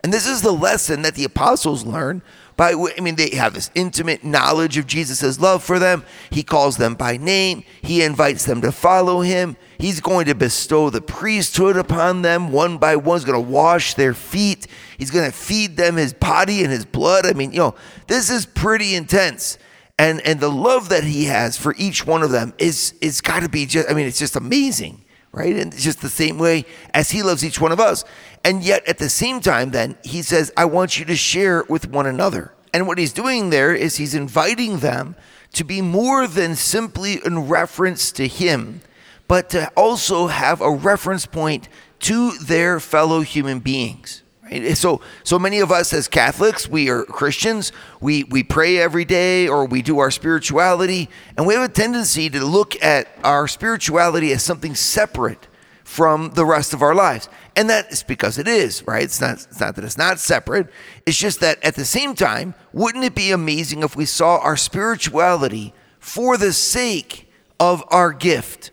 And 0.02 0.12
this 0.12 0.26
is 0.26 0.40
the 0.40 0.52
lesson 0.52 1.02
that 1.02 1.14
the 1.14 1.24
apostles 1.24 1.84
learn 1.84 2.22
by 2.56 2.72
I 2.72 3.00
mean 3.00 3.16
they 3.16 3.30
have 3.30 3.52
this 3.52 3.70
intimate 3.74 4.24
knowledge 4.24 4.78
of 4.78 4.86
Jesus' 4.86 5.38
love 5.38 5.62
for 5.62 5.78
them. 5.78 6.04
He 6.30 6.42
calls 6.42 6.78
them 6.78 6.94
by 6.94 7.18
name. 7.18 7.64
He 7.82 8.02
invites 8.02 8.46
them 8.46 8.62
to 8.62 8.72
follow 8.72 9.20
him. 9.20 9.56
He's 9.78 10.00
going 10.00 10.26
to 10.26 10.34
bestow 10.34 10.88
the 10.88 11.02
priesthood 11.02 11.76
upon 11.76 12.22
them 12.22 12.50
one 12.50 12.78
by 12.78 12.96
one. 12.96 13.18
He's 13.18 13.26
going 13.26 13.44
to 13.44 13.50
wash 13.50 13.94
their 13.94 14.14
feet. 14.14 14.66
He's 14.96 15.10
going 15.10 15.30
to 15.30 15.36
feed 15.36 15.76
them 15.76 15.96
his 15.96 16.14
body 16.14 16.62
and 16.62 16.72
his 16.72 16.86
blood. 16.86 17.26
I 17.26 17.34
mean, 17.34 17.52
you 17.52 17.58
know, 17.58 17.74
this 18.06 18.30
is 18.30 18.46
pretty 18.46 18.94
intense. 18.94 19.58
And 19.98 20.20
and 20.26 20.40
the 20.40 20.50
love 20.50 20.90
that 20.90 21.04
he 21.04 21.24
has 21.24 21.56
for 21.56 21.74
each 21.78 22.06
one 22.06 22.22
of 22.22 22.30
them 22.30 22.52
is 22.58 22.94
is 23.00 23.20
got 23.20 23.40
to 23.40 23.48
be 23.48 23.66
just 23.66 23.90
I 23.90 23.94
mean, 23.94 24.06
it's 24.06 24.18
just 24.18 24.36
amazing 24.36 25.02
right? 25.36 25.54
And 25.54 25.72
it's 25.72 25.84
just 25.84 26.00
the 26.00 26.08
same 26.08 26.38
way 26.38 26.64
as 26.94 27.10
he 27.10 27.22
loves 27.22 27.44
each 27.44 27.60
one 27.60 27.70
of 27.70 27.78
us. 27.78 28.04
And 28.42 28.64
yet 28.64 28.88
at 28.88 28.96
the 28.96 29.10
same 29.10 29.40
time, 29.40 29.70
then 29.70 29.98
he 30.02 30.22
says, 30.22 30.50
I 30.56 30.64
want 30.64 30.98
you 30.98 31.04
to 31.04 31.14
share 31.14 31.62
with 31.68 31.90
one 31.90 32.06
another. 32.06 32.54
And 32.72 32.86
what 32.86 32.98
he's 32.98 33.12
doing 33.12 33.50
there 33.50 33.74
is 33.74 33.96
he's 33.96 34.14
inviting 34.14 34.78
them 34.78 35.14
to 35.52 35.62
be 35.62 35.82
more 35.82 36.26
than 36.26 36.56
simply 36.56 37.20
in 37.24 37.48
reference 37.48 38.10
to 38.12 38.26
him, 38.26 38.80
but 39.28 39.50
to 39.50 39.68
also 39.76 40.28
have 40.28 40.60
a 40.60 40.70
reference 40.70 41.26
point 41.26 41.68
to 42.00 42.32
their 42.38 42.80
fellow 42.80 43.20
human 43.20 43.60
beings. 43.60 44.22
Right? 44.46 44.76
So, 44.76 45.00
so 45.24 45.38
many 45.38 45.58
of 45.58 45.72
us 45.72 45.92
as 45.92 46.06
Catholics, 46.06 46.68
we 46.68 46.88
are 46.88 47.04
Christians. 47.04 47.72
We 48.00 48.22
we 48.24 48.44
pray 48.44 48.78
every 48.78 49.04
day, 49.04 49.48
or 49.48 49.66
we 49.66 49.82
do 49.82 49.98
our 49.98 50.10
spirituality, 50.10 51.08
and 51.36 51.46
we 51.46 51.54
have 51.54 51.68
a 51.68 51.72
tendency 51.72 52.30
to 52.30 52.44
look 52.44 52.80
at 52.82 53.08
our 53.24 53.48
spirituality 53.48 54.32
as 54.32 54.44
something 54.44 54.76
separate 54.76 55.48
from 55.82 56.30
the 56.34 56.44
rest 56.44 56.72
of 56.72 56.82
our 56.82 56.94
lives, 56.94 57.28
and 57.56 57.68
that 57.70 57.90
is 57.90 58.04
because 58.04 58.38
it 58.38 58.46
is. 58.46 58.86
Right? 58.86 59.02
It's 59.02 59.20
not. 59.20 59.34
It's 59.34 59.58
not 59.58 59.74
that 59.74 59.84
it's 59.84 59.98
not 59.98 60.20
separate. 60.20 60.68
It's 61.06 61.18
just 61.18 61.40
that 61.40 61.62
at 61.64 61.74
the 61.74 61.84
same 61.84 62.14
time, 62.14 62.54
wouldn't 62.72 63.04
it 63.04 63.16
be 63.16 63.32
amazing 63.32 63.82
if 63.82 63.96
we 63.96 64.04
saw 64.04 64.38
our 64.38 64.56
spirituality 64.56 65.74
for 65.98 66.36
the 66.36 66.52
sake 66.52 67.28
of 67.58 67.82
our 67.88 68.12
gift, 68.12 68.70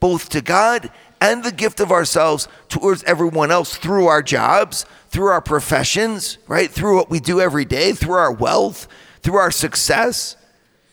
both 0.00 0.28
to 0.30 0.42
God 0.42 0.90
and 1.24 1.42
the 1.42 1.52
gift 1.52 1.80
of 1.80 1.90
ourselves 1.90 2.48
towards 2.68 3.02
everyone 3.04 3.50
else 3.50 3.78
through 3.78 4.06
our 4.06 4.22
jobs, 4.22 4.84
through 5.14 5.28
our 5.28 5.40
professions, 5.40 6.38
right? 6.48 6.68
Through 6.68 6.96
what 6.96 7.08
we 7.08 7.20
do 7.20 7.40
every 7.40 7.64
day, 7.64 7.92
through 7.92 8.16
our 8.16 8.32
wealth, 8.32 8.88
through 9.22 9.36
our 9.36 9.52
success. 9.52 10.36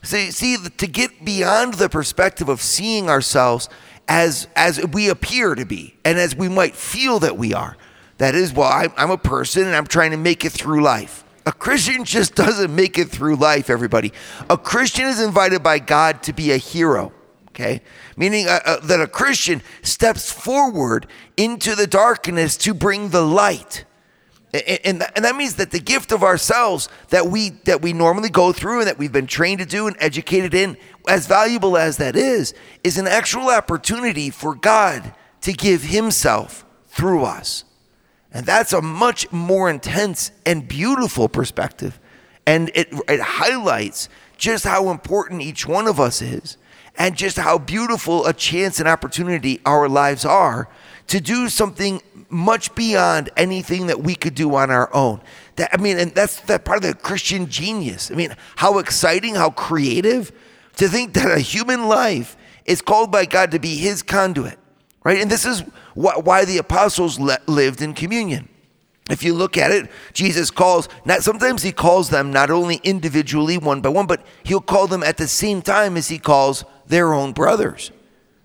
See, 0.04 0.30
see 0.30 0.58
to 0.58 0.86
get 0.86 1.26
beyond 1.26 1.74
the 1.74 1.90
perspective 1.90 2.48
of 2.48 2.62
seeing 2.62 3.10
ourselves 3.10 3.68
as 4.08 4.48
as 4.56 4.86
we 4.86 5.10
appear 5.10 5.56
to 5.56 5.66
be 5.66 5.96
and 6.06 6.20
as 6.20 6.36
we 6.36 6.50
might 6.50 6.76
feel 6.76 7.18
that 7.18 7.36
we 7.36 7.56
are. 7.56 7.76
That 8.20 8.36
is 8.36 8.54
why 8.54 8.84
I'm, 8.84 8.94
I'm 8.96 9.10
a 9.10 9.18
person 9.18 9.66
and 9.66 9.76
I'm 9.76 9.88
trying 9.88 10.12
to 10.12 10.18
make 10.18 10.46
it 10.46 10.52
through 10.52 10.84
life. 10.84 11.24
A 11.48 11.52
Christian 11.52 12.06
just 12.06 12.36
doesn't 12.44 12.76
make 12.76 13.00
it 13.00 13.10
through 13.10 13.38
life, 13.38 13.72
everybody. 13.72 14.14
A 14.52 14.58
Christian 14.58 15.08
is 15.08 15.20
invited 15.20 15.64
by 15.64 15.80
God 15.80 16.22
to 16.24 16.34
be 16.34 16.52
a 16.52 16.58
hero 16.58 17.12
okay? 17.50 17.82
Meaning 18.16 18.48
uh, 18.48 18.60
uh, 18.66 18.80
that 18.82 19.02
a 19.02 19.08
Christian 19.08 19.62
steps 19.82 20.32
forward 20.32 21.06
into 21.36 21.76
the 21.76 21.86
darkness 21.86 22.56
to 22.58 22.74
bring 22.74 23.10
the 23.10 23.24
light. 23.24 23.84
And, 24.54 25.02
and, 25.16 25.24
that 25.24 25.38
means 25.38 25.56
that 25.56 25.72
the 25.72 25.80
gift 25.80 26.12
of 26.12 26.24
ourselves 26.24 26.90
that 27.10 27.28
we 27.28 27.52
that 27.64 27.82
we 27.82 27.94
normally 27.94 28.30
go 28.30 28.52
through 28.52 28.80
and 28.80 28.88
that 28.88 28.98
we've 28.98 29.12
been 29.12 29.28
trained 29.28 29.60
to 29.60 29.66
do 29.66 29.88
and 29.88 29.96
educated 30.00 30.54
in, 30.54 30.76
as 31.08 31.26
valuable 31.26 31.78
as 31.78 31.98
that 31.98 32.18
is, 32.18 32.54
is 32.84 32.98
an 32.98 33.08
actual 33.08 33.50
opportunity 33.50 34.30
for 34.30 34.54
God 34.54 35.14
to 35.42 35.54
give 35.54 35.84
Himself 35.84 36.66
through 36.88 37.24
us. 37.24 37.64
And 38.34 38.46
that's 38.46 38.74
a 38.74 38.82
much 38.82 39.32
more 39.32 39.70
intense 39.70 40.32
and 40.46 40.68
beautiful 40.68 41.30
perspective. 41.30 41.98
And 42.46 42.72
it, 42.76 42.90
it 43.08 43.22
highlights 43.22 44.10
just 44.38 44.66
how 44.66 44.90
important 44.90 45.42
each 45.42 45.66
one 45.66 45.88
of 45.88 46.00
us 46.00 46.22
is 46.22 46.58
and 46.98 47.16
just 47.16 47.38
how 47.38 47.58
beautiful 47.58 48.26
a 48.26 48.34
chance 48.34 48.80
and 48.80 48.88
opportunity 48.88 49.60
our 49.66 49.88
lives 49.88 50.26
are 50.26 50.68
to 51.08 51.20
do 51.20 51.50
something 51.50 52.02
much 52.30 52.74
beyond 52.76 53.30
anything 53.36 53.88
that 53.88 54.02
we 54.02 54.16
could 54.16 54.36
do 54.36 54.56
on 54.56 54.72
our 54.72 54.94
own. 54.94 55.22
That 55.58 55.70
I 55.74 55.78
mean, 55.78 55.98
and 55.98 56.14
that's 56.14 56.40
that 56.42 56.66
part 56.66 56.84
of 56.84 56.84
the 56.84 56.94
Christian 56.94 57.50
genius. 57.50 58.10
I 58.12 58.16
mean, 58.16 58.36
how 58.56 58.80
exciting, 58.80 59.36
how 59.36 59.50
creative 59.52 60.32
to 60.78 60.88
think 60.88 61.14
that 61.14 61.30
a 61.30 61.40
human 61.40 61.88
life 61.88 62.38
is 62.66 62.82
called 62.82 63.12
by 63.12 63.26
God 63.26 63.52
to 63.52 63.60
be 63.60 63.76
His 63.76 64.02
conduit, 64.02 64.58
right? 65.04 65.22
And 65.22 65.30
this 65.30 65.46
is 65.46 65.62
wh- 65.94 66.24
why 66.24 66.46
the 66.46 66.58
apostles 66.58 67.20
le- 67.20 67.40
lived 67.48 67.82
in 67.82 67.94
communion. 67.94 68.48
If 69.10 69.24
you 69.24 69.34
look 69.34 69.58
at 69.58 69.72
it, 69.72 69.92
Jesus 70.14 70.52
calls, 70.52 70.88
not 71.04 71.22
sometimes 71.22 71.64
he 71.64 71.74
calls 71.74 72.10
them 72.10 72.32
not 72.32 72.50
only 72.50 72.80
individually 72.84 73.58
one 73.58 73.82
by 73.82 73.90
one, 73.90 74.08
but 74.08 74.26
he'll 74.44 74.62
call 74.62 74.88
them 74.88 75.04
at 75.04 75.18
the 75.18 75.28
same 75.28 75.62
time 75.62 75.98
as 75.98 76.08
he 76.08 76.18
calls 76.18 76.64
their 76.88 77.14
own 77.14 77.34
brothers. 77.34 77.92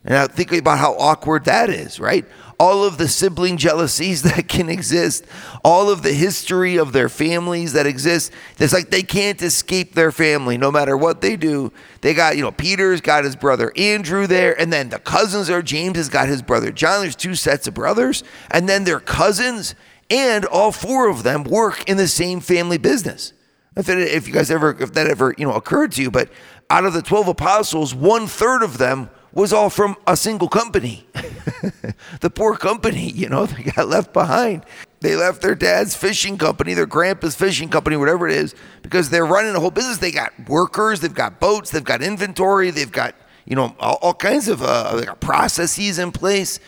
Now, 0.09 0.29
think 0.29 0.53
about 0.53 0.79
how 0.79 0.95
awkward 0.95 1.47
that 1.47 1.69
is, 1.69 1.99
right? 1.99 2.25
All 2.61 2.85
of 2.85 2.97
the 2.97 3.09
sibling 3.09 3.57
jealousies 3.57 4.23
that 4.23 4.49
can 4.49 4.69
exist, 4.69 5.25
all 5.65 5.91
of 5.91 6.03
the 6.03 6.13
history 6.13 6.77
of 6.77 6.93
their 6.93 7.09
families 7.09 7.73
that 7.73 7.87
exist. 7.87 8.33
It's 8.59 8.73
like 8.73 8.91
they 8.91 9.03
can't 9.03 9.41
escape 9.43 9.95
their 9.95 10.13
family 10.13 10.59
no 10.59 10.71
matter 10.71 10.97
what 10.97 11.21
they 11.21 11.37
do. 11.37 11.73
They 12.03 12.15
got, 12.15 12.37
you 12.37 12.43
know, 12.43 12.53
Peter's 12.53 13.01
got 13.01 13.25
his 13.25 13.35
brother 13.35 13.73
Andrew 13.77 14.27
there, 14.27 14.59
and 14.59 14.73
then 14.73 14.91
the 14.91 15.01
cousins 15.01 15.51
are 15.51 15.61
James 15.61 15.97
has 15.97 16.09
got 16.09 16.29
his 16.29 16.41
brother 16.41 16.71
John. 16.71 17.01
There's 17.01 17.17
two 17.17 17.35
sets 17.35 17.67
of 17.67 17.75
brothers, 17.75 18.23
and 18.51 18.69
then 18.69 18.85
their 18.85 19.01
cousins, 19.01 19.75
and 20.09 20.45
all 20.45 20.71
four 20.71 21.09
of 21.09 21.25
them 21.25 21.43
work 21.43 21.89
in 21.89 21.97
the 21.97 22.09
same 22.09 22.39
family 22.39 22.79
business. 22.79 23.33
If, 23.77 23.87
that, 23.87 23.99
if 23.99 24.27
you 24.29 24.33
guys 24.33 24.51
ever, 24.51 24.75
if 24.81 24.93
that 24.93 25.09
ever, 25.09 25.35
you 25.37 25.47
know, 25.47 25.53
occurred 25.53 25.93
to 25.93 26.03
you, 26.03 26.11
but 26.11 26.31
out 26.71 26.85
of 26.87 26.95
the 26.95 27.03
12 27.03 27.29
apostles, 27.29 27.95
one 27.95 28.27
third 28.27 28.63
of 28.63 28.79
them 28.79 29.11
was 29.37 29.53
all 29.53 29.69
from 29.69 29.97
a 30.07 30.17
single 30.17 30.49
company. 30.49 31.07
the 32.23 32.31
poor 32.31 32.57
company, 32.57 33.11
you 33.11 33.29
know, 33.29 33.45
they 33.47 33.65
got 33.65 33.87
left 33.87 34.13
behind. 34.13 34.65
They 35.01 35.15
left 35.15 35.43
their 35.43 35.55
dad's 35.55 35.95
fishing 35.95 36.39
company, 36.39 36.73
their 36.73 36.87
grandpa's 36.87 37.37
fishing 37.37 37.69
company, 37.69 37.99
whatever 37.99 38.27
it 38.27 38.35
is, 38.35 38.55
because 38.81 39.11
they're 39.11 39.27
running 39.27 39.55
a 39.55 39.61
whole 39.61 39.71
business. 39.71 39.99
They 39.99 40.11
got 40.11 40.33
workers, 40.49 41.01
they've 41.01 41.13
got 41.15 41.39
boats, 41.39 41.71
they've 41.71 41.85
got 41.85 42.03
inventory, 42.03 42.71
they've 42.71 42.91
got, 42.91 43.15
you 43.45 43.55
know, 43.55 43.77
all, 43.79 43.99
all 44.01 44.15
kinds 44.15 44.49
of 44.49 44.63
uh, 44.63 45.15
processes 45.17 45.99
in 45.99 46.13
place. 46.13 46.59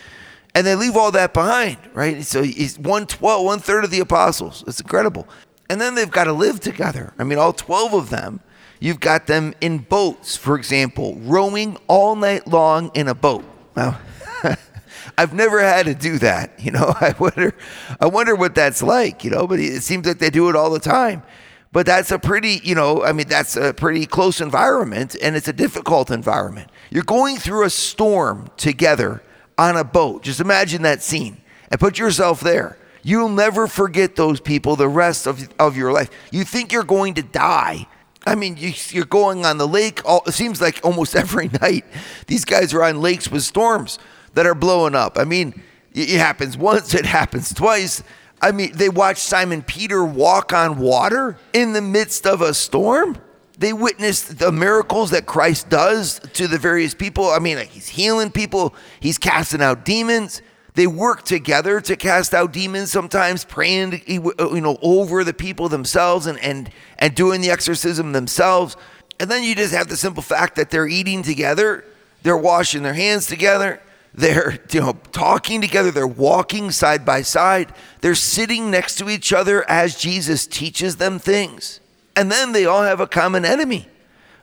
And 0.55 0.67
they 0.67 0.75
leave 0.75 0.95
all 0.95 1.11
that 1.13 1.33
behind, 1.33 1.79
right? 1.95 2.23
So 2.23 2.43
he's 2.43 2.79
one 2.79 3.07
twelve, 3.07 3.47
one 3.47 3.61
third 3.61 3.85
of 3.85 3.91
the 3.91 4.01
apostles. 4.01 4.63
It's 4.67 4.81
incredible. 4.81 5.27
And 5.71 5.81
then 5.81 5.95
they've 5.95 6.11
got 6.11 6.25
to 6.25 6.33
live 6.33 6.61
together. 6.61 7.15
I 7.19 7.25
mean, 7.25 7.39
all 7.39 7.53
12 7.53 7.95
of 7.95 8.11
them 8.11 8.41
You've 8.81 9.01
got 9.01 9.27
them 9.27 9.55
in 9.61 9.79
boats, 9.79 10.37
for 10.37 10.57
example, 10.57 11.17
rowing 11.21 11.77
all 11.89 12.15
night 12.15 12.47
long 12.47 12.91
in 12.95 13.09
a 13.09 13.15
boat. 13.15 13.45
Now, 13.77 13.99
I've 15.19 15.33
never 15.33 15.61
had 15.61 15.87
to 15.87 15.95
do 15.95 16.19
that. 16.19 16.53
You 16.59 16.71
know, 16.73 16.95
I 17.01 17.15
wonder, 17.19 17.55
I 18.01 18.07
wonder 18.07 18.35
what 18.35 18.55
that's 18.55 18.83
like. 18.83 19.25
You 19.25 19.31
know, 19.31 19.47
but 19.47 19.59
it 19.59 19.83
seems 19.83 20.07
like 20.07 20.19
they 20.19 20.31
do 20.31 20.49
it 20.49 20.57
all 20.57 20.71
the 20.71 20.81
time. 20.81 21.23
But 21.71 21.87
that's 21.87 22.11
a 22.11 22.19
pretty, 22.19 22.61
you 22.65 22.75
know, 22.75 23.05
I 23.05 23.13
mean, 23.13 23.29
that's 23.29 23.57
a 23.57 23.75
pretty 23.75 24.07
close 24.07 24.41
environment, 24.41 25.17
and 25.21 25.37
it's 25.37 25.49
a 25.49 25.53
difficult 25.53 26.11
environment. 26.11 26.71
You're 26.91 27.03
going 27.03 27.37
through 27.37 27.67
a 27.67 27.71
storm 27.71 28.49
together 28.57 29.23
on 29.59 29.77
a 29.77 29.85
boat. 29.85 30.23
Just 30.23 30.41
imagine 30.41 30.83
that 30.83 31.03
scene 31.03 31.43
and 31.71 31.79
put 31.79 31.99
yourself 31.99 32.41
there. 32.41 32.79
You'll 33.03 33.29
never 33.29 33.67
forget 33.67 34.17
those 34.17 34.41
people 34.41 34.77
the 34.77 34.89
rest 34.89 35.27
of, 35.27 35.47
of 35.59 35.77
your 35.77 35.93
life. 35.93 36.11
You 36.31 36.45
think 36.45 36.73
you're 36.73 36.85
going 36.85 37.15
to 37.15 37.23
die 37.23 37.87
I 38.29 38.35
mean, 38.35 38.57
you, 38.59 39.01
are 39.01 39.07
going 39.07 39.47
on 39.47 39.57
the 39.57 39.67
lake. 39.67 40.03
All, 40.05 40.23
it 40.27 40.33
seems 40.33 40.61
like 40.61 40.81
almost 40.85 41.17
every 41.25 41.49
night, 41.49 41.85
these 42.27 42.45
guys 42.45 42.75
are 42.75 42.85
on 42.85 43.01
lakes 43.01 43.31
with 43.31 43.43
storms 43.43 43.99
that 44.35 44.47
are 44.47 44.55
blowing 44.55 44.95
up. 44.95 45.19
I 45.19 45.25
mean, 45.25 45.63
it 45.95 46.19
happens 46.19 46.57
once, 46.57 46.95
it 46.95 47.07
happens 47.07 47.53
twice. 47.53 48.03
I 48.41 48.53
mean, 48.53 48.73
they 48.75 48.89
watched 48.89 49.21
Simon 49.21 49.63
Peter 49.63 50.05
walk 50.05 50.53
on 50.53 50.79
water 50.79 51.39
in 51.53 51.73
the 51.73 51.81
midst 51.81 52.27
of 52.27 52.41
a 52.41 52.55
storm. 52.55 53.19
They 53.59 53.73
witnessed 53.73 54.39
the 54.39 54.53
miracles 54.53 55.11
that 55.11 55.27
Christ 55.27 55.69
does 55.69 56.21
to 56.35 56.47
the 56.47 56.59
various 56.59 56.95
people. 56.95 57.31
I 57.31 57.41
mean, 57.41 57.57
like 57.57 57.69
he's 57.69 57.89
healing 57.89 58.31
people, 58.31 58.75
he's 59.01 59.19
casting 59.19 59.63
out 59.63 59.85
demons. 59.85 60.43
They 60.79 60.87
work 60.87 61.25
together 61.25 61.81
to 61.81 61.97
cast 61.97 62.33
out 62.33 62.53
demons, 62.53 62.93
sometimes 62.93 63.45
praying, 63.45 64.01
you 64.07 64.61
know, 64.61 64.79
over 64.81 65.25
the 65.25 65.35
people 65.35 65.69
themselves 65.69 66.29
and, 66.29 66.39
and, 66.39 66.71
and 67.01 67.17
doing 67.17 67.41
the 67.41 67.51
exorcism 67.51 68.13
themselves. 68.13 68.77
And 69.19 69.29
then 69.29 69.43
you 69.43 69.57
just 69.57 69.75
have 69.75 69.89
the 69.89 69.97
simple 69.97 70.23
fact 70.23 70.55
that 70.55 70.71
they're 70.71 70.87
eating 70.87 71.25
together, 71.25 71.85
they're 72.23 72.37
washing 72.37 72.85
their 72.85 72.95
hands 72.95 73.27
together, 73.27 73.83
they're 74.15 74.61
you 74.71 74.81
know 74.81 74.97
talking 75.11 75.61
together, 75.61 75.91
they're 75.91 76.07
walking 76.07 76.71
side 76.71 77.05
by 77.05 77.23
side, 77.23 77.75
they're 78.01 78.15
sitting 78.15 78.71
next 78.71 78.99
to 78.99 79.11
each 79.11 79.33
other 79.33 79.69
as 79.69 79.97
Jesus 79.97 80.47
teaches 80.47 80.95
them 80.95 81.19
things. 81.19 81.81
And 82.15 82.31
then 82.31 82.53
they 82.53 82.67
all 82.67 82.85
have 82.85 83.01
a 83.01 83.09
common 83.09 83.45
enemy. 83.45 83.89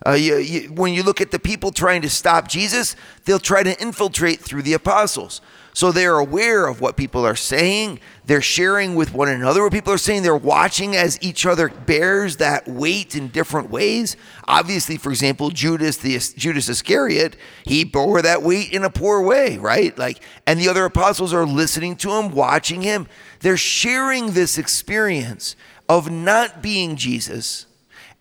Uh, 0.06 0.12
you, 0.12 0.36
you, 0.36 0.68
when 0.68 0.92
you 0.92 1.02
look 1.02 1.22
at 1.22 1.30
the 1.30 1.38
people 1.38 1.72
trying 1.72 2.02
to 2.02 2.10
stop 2.10 2.46
Jesus, 2.46 2.94
they'll 3.24 3.38
try 3.38 3.62
to 3.62 3.80
infiltrate 3.80 4.40
through 4.40 4.60
the 4.60 4.74
apostles. 4.74 5.40
So 5.76 5.92
they're 5.92 6.16
aware 6.16 6.68
of 6.68 6.80
what 6.80 6.96
people 6.96 7.26
are 7.26 7.36
saying. 7.36 8.00
They're 8.24 8.40
sharing 8.40 8.94
with 8.94 9.12
one 9.12 9.28
another 9.28 9.62
what 9.62 9.74
people 9.74 9.92
are 9.92 9.98
saying. 9.98 10.22
They're 10.22 10.34
watching 10.34 10.96
as 10.96 11.18
each 11.20 11.44
other 11.44 11.68
bears 11.68 12.38
that 12.38 12.66
weight 12.66 13.14
in 13.14 13.28
different 13.28 13.68
ways. 13.68 14.16
Obviously, 14.48 14.96
for 14.96 15.10
example, 15.10 15.50
Judas, 15.50 15.98
the 15.98 16.18
Judas 16.18 16.70
Iscariot, 16.70 17.36
he 17.66 17.84
bore 17.84 18.22
that 18.22 18.42
weight 18.42 18.72
in 18.72 18.84
a 18.84 18.88
poor 18.90 19.20
way, 19.20 19.58
right? 19.58 19.96
Like, 19.98 20.22
and 20.46 20.58
the 20.58 20.70
other 20.70 20.86
apostles 20.86 21.34
are 21.34 21.44
listening 21.44 21.96
to 21.96 22.10
him, 22.10 22.30
watching 22.30 22.80
him. 22.80 23.06
They're 23.40 23.58
sharing 23.58 24.30
this 24.30 24.56
experience 24.56 25.56
of 25.90 26.10
not 26.10 26.62
being 26.62 26.96
Jesus 26.96 27.66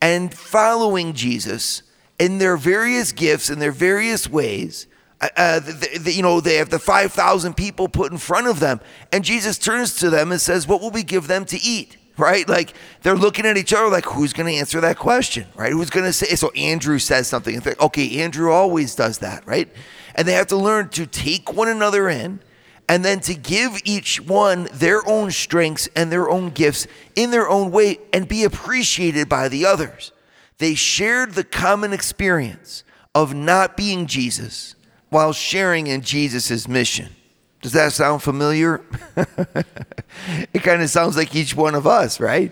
and 0.01 0.33
following 0.33 1.13
Jesus 1.13 1.83
in 2.19 2.37
their 2.37 2.57
various 2.57 3.13
gifts 3.13 3.49
in 3.49 3.59
their 3.59 3.71
various 3.71 4.27
ways 4.29 4.87
uh, 5.25 5.29
uh, 5.37 5.59
the, 5.59 5.99
the, 5.99 6.11
you 6.11 6.21
know, 6.21 6.41
they 6.41 6.55
have 6.55 6.69
the 6.69 6.79
5,000 6.79 7.53
people 7.55 7.87
put 7.87 8.11
in 8.11 8.17
front 8.17 8.47
of 8.47 8.59
them. 8.59 8.79
And 9.11 9.23
Jesus 9.23 9.57
turns 9.57 9.95
to 9.97 10.09
them 10.09 10.31
and 10.31 10.39
says, 10.39 10.67
What 10.67 10.81
will 10.81 10.91
we 10.91 11.03
give 11.03 11.27
them 11.27 11.45
to 11.45 11.61
eat? 11.61 11.97
Right? 12.17 12.47
Like 12.47 12.73
they're 13.01 13.15
looking 13.15 13.45
at 13.45 13.57
each 13.57 13.73
other 13.73 13.89
like, 13.89 14.05
Who's 14.05 14.33
going 14.33 14.47
to 14.47 14.57
answer 14.57 14.81
that 14.81 14.97
question? 14.97 15.47
Right? 15.55 15.71
Who's 15.71 15.89
going 15.89 16.05
to 16.05 16.13
say? 16.13 16.35
So 16.35 16.51
Andrew 16.51 16.99
says 16.99 17.27
something. 17.27 17.59
Think, 17.61 17.81
okay, 17.81 18.21
Andrew 18.21 18.51
always 18.51 18.95
does 18.95 19.19
that. 19.19 19.45
Right? 19.47 19.69
And 20.15 20.27
they 20.27 20.33
have 20.33 20.47
to 20.47 20.57
learn 20.57 20.89
to 20.89 21.05
take 21.05 21.53
one 21.53 21.67
another 21.67 22.09
in 22.09 22.39
and 22.87 23.03
then 23.03 23.19
to 23.19 23.33
give 23.33 23.79
each 23.83 24.21
one 24.21 24.67
their 24.71 25.07
own 25.07 25.31
strengths 25.31 25.89
and 25.95 26.11
their 26.11 26.29
own 26.29 26.51
gifts 26.51 26.87
in 27.15 27.31
their 27.31 27.49
own 27.49 27.71
way 27.71 27.99
and 28.13 28.27
be 28.27 28.43
appreciated 28.43 29.27
by 29.27 29.49
the 29.49 29.65
others. 29.65 30.11
They 30.57 30.75
shared 30.75 31.33
the 31.33 31.43
common 31.43 31.93
experience 31.93 32.83
of 33.13 33.33
not 33.33 33.75
being 33.75 34.05
Jesus 34.05 34.75
while 35.09 35.33
sharing 35.33 35.87
in 35.87 36.01
Jesus' 36.01 36.67
mission. 36.67 37.09
Does 37.61 37.71
that 37.73 37.93
sound 37.93 38.21
familiar? 38.21 38.81
it 40.53 40.61
kind 40.61 40.81
of 40.81 40.89
sounds 40.89 41.17
like 41.17 41.35
each 41.35 41.55
one 41.55 41.73
of 41.73 41.87
us, 41.87 42.19
right? 42.19 42.51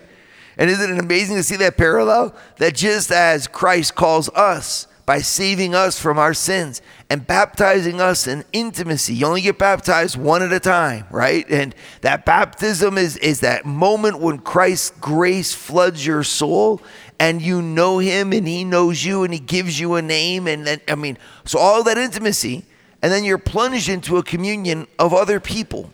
And 0.57 0.69
isn't 0.69 0.91
it 0.91 0.99
amazing 0.99 1.35
to 1.35 1.43
see 1.43 1.55
that 1.57 1.77
parallel? 1.77 2.35
That 2.57 2.75
just 2.75 3.11
as 3.11 3.47
Christ 3.47 3.95
calls 3.95 4.29
us 4.29 4.87
by 5.05 5.19
saving 5.19 5.75
us 5.75 5.99
from 5.99 6.17
our 6.17 6.33
sins 6.33 6.81
and 7.09 7.27
baptizing 7.27 7.99
us 7.99 8.25
in 8.25 8.45
intimacy. 8.53 9.13
You 9.13 9.25
only 9.25 9.41
get 9.41 9.57
baptized 9.57 10.17
one 10.17 10.41
at 10.41 10.53
a 10.53 10.59
time, 10.59 11.05
right? 11.11 11.45
And 11.49 11.75
that 12.01 12.25
baptism 12.25 12.97
is, 12.97 13.17
is 13.17 13.41
that 13.41 13.65
moment 13.65 14.19
when 14.19 14.39
Christ's 14.39 14.91
grace 15.01 15.53
floods 15.53 16.05
your 16.05 16.23
soul 16.23 16.81
and 17.19 17.41
you 17.41 17.61
know 17.61 17.99
him 17.99 18.33
and 18.33 18.47
he 18.47 18.63
knows 18.63 19.03
you 19.03 19.23
and 19.23 19.33
he 19.33 19.39
gives 19.39 19.79
you 19.79 19.95
a 19.95 20.01
name. 20.01 20.47
And 20.47 20.65
then, 20.65 20.81
I 20.87 20.95
mean, 20.95 21.17
so 21.45 21.59
all 21.59 21.83
that 21.83 21.97
intimacy. 21.97 22.65
And 23.01 23.11
then 23.11 23.23
you're 23.23 23.37
plunged 23.37 23.89
into 23.89 24.17
a 24.17 24.23
communion 24.23 24.87
of 24.97 25.13
other 25.13 25.39
people. 25.39 25.91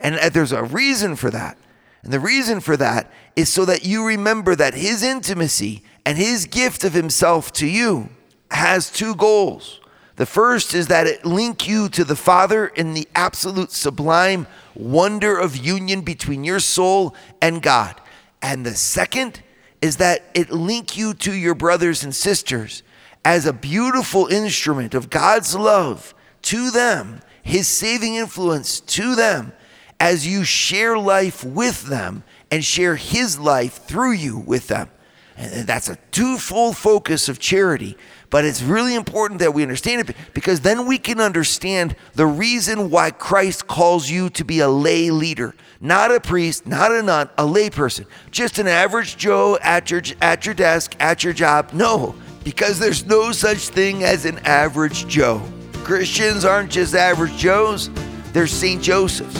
And 0.00 0.16
uh, 0.16 0.28
there's 0.28 0.52
a 0.52 0.62
reason 0.62 1.16
for 1.16 1.30
that. 1.30 1.56
And 2.02 2.12
the 2.12 2.20
reason 2.20 2.60
for 2.60 2.76
that 2.76 3.12
is 3.36 3.48
so 3.48 3.64
that 3.66 3.84
you 3.84 4.04
remember 4.06 4.56
that 4.56 4.74
his 4.74 5.02
intimacy 5.02 5.82
and 6.04 6.18
his 6.18 6.46
gift 6.46 6.84
of 6.84 6.92
himself 6.92 7.52
to 7.52 7.66
you 7.66 8.08
has 8.50 8.90
two 8.90 9.14
goals. 9.14 9.80
The 10.16 10.26
first 10.26 10.74
is 10.74 10.88
that 10.88 11.06
it 11.06 11.24
link 11.24 11.66
you 11.68 11.88
to 11.90 12.04
the 12.04 12.16
Father 12.16 12.66
in 12.66 12.94
the 12.94 13.08
absolute 13.14 13.72
sublime 13.72 14.46
wonder 14.74 15.38
of 15.38 15.56
union 15.56 16.02
between 16.02 16.44
your 16.44 16.60
soul 16.60 17.14
and 17.40 17.62
God. 17.62 18.00
And 18.42 18.64
the 18.66 18.74
second 18.74 19.42
is 19.82 19.96
that 19.96 20.24
it 20.34 20.50
link 20.50 20.96
you 20.96 21.14
to 21.14 21.32
your 21.32 21.54
brothers 21.54 22.04
and 22.04 22.14
sisters 22.14 22.82
as 23.24 23.46
a 23.46 23.52
beautiful 23.52 24.26
instrument 24.26 24.94
of 24.94 25.10
God's 25.10 25.54
love 25.54 26.14
to 26.42 26.70
them, 26.70 27.20
his 27.42 27.66
saving 27.66 28.14
influence 28.14 28.80
to 28.80 29.14
them 29.14 29.52
as 29.98 30.26
you 30.26 30.44
share 30.44 30.98
life 30.98 31.44
with 31.44 31.84
them 31.84 32.24
and 32.50 32.64
share 32.64 32.96
his 32.96 33.38
life 33.38 33.84
through 33.84 34.12
you 34.12 34.38
with 34.38 34.68
them. 34.68 34.88
And 35.36 35.66
that's 35.66 35.88
a 35.88 35.96
twofold 36.10 36.76
focus 36.76 37.28
of 37.28 37.38
charity 37.38 37.96
but 38.30 38.44
it's 38.44 38.62
really 38.62 38.94
important 38.94 39.40
that 39.40 39.52
we 39.52 39.62
understand 39.62 40.08
it 40.08 40.16
because 40.32 40.60
then 40.60 40.86
we 40.86 40.98
can 40.98 41.20
understand 41.20 41.96
the 42.14 42.26
reason 42.26 42.88
why 42.88 43.10
Christ 43.10 43.66
calls 43.66 44.08
you 44.08 44.30
to 44.30 44.44
be 44.44 44.60
a 44.60 44.68
lay 44.68 45.10
leader, 45.10 45.54
not 45.80 46.14
a 46.14 46.20
priest, 46.20 46.64
not 46.66 46.92
a 46.92 47.02
nun, 47.02 47.28
a 47.36 47.44
lay 47.44 47.70
person, 47.70 48.06
just 48.30 48.58
an 48.60 48.68
average 48.68 49.16
Joe 49.16 49.58
at 49.60 49.90
your 49.90 50.02
at 50.22 50.46
your 50.46 50.54
desk, 50.54 50.94
at 51.00 51.24
your 51.24 51.32
job. 51.32 51.72
No, 51.72 52.14
because 52.44 52.78
there's 52.78 53.04
no 53.04 53.32
such 53.32 53.68
thing 53.68 54.04
as 54.04 54.24
an 54.24 54.38
average 54.46 55.08
Joe. 55.08 55.42
Christians 55.82 56.44
aren't 56.44 56.70
just 56.70 56.94
average 56.94 57.36
Joes, 57.36 57.90
they're 58.32 58.46
St. 58.46 58.80
Joseph's. 58.80 59.38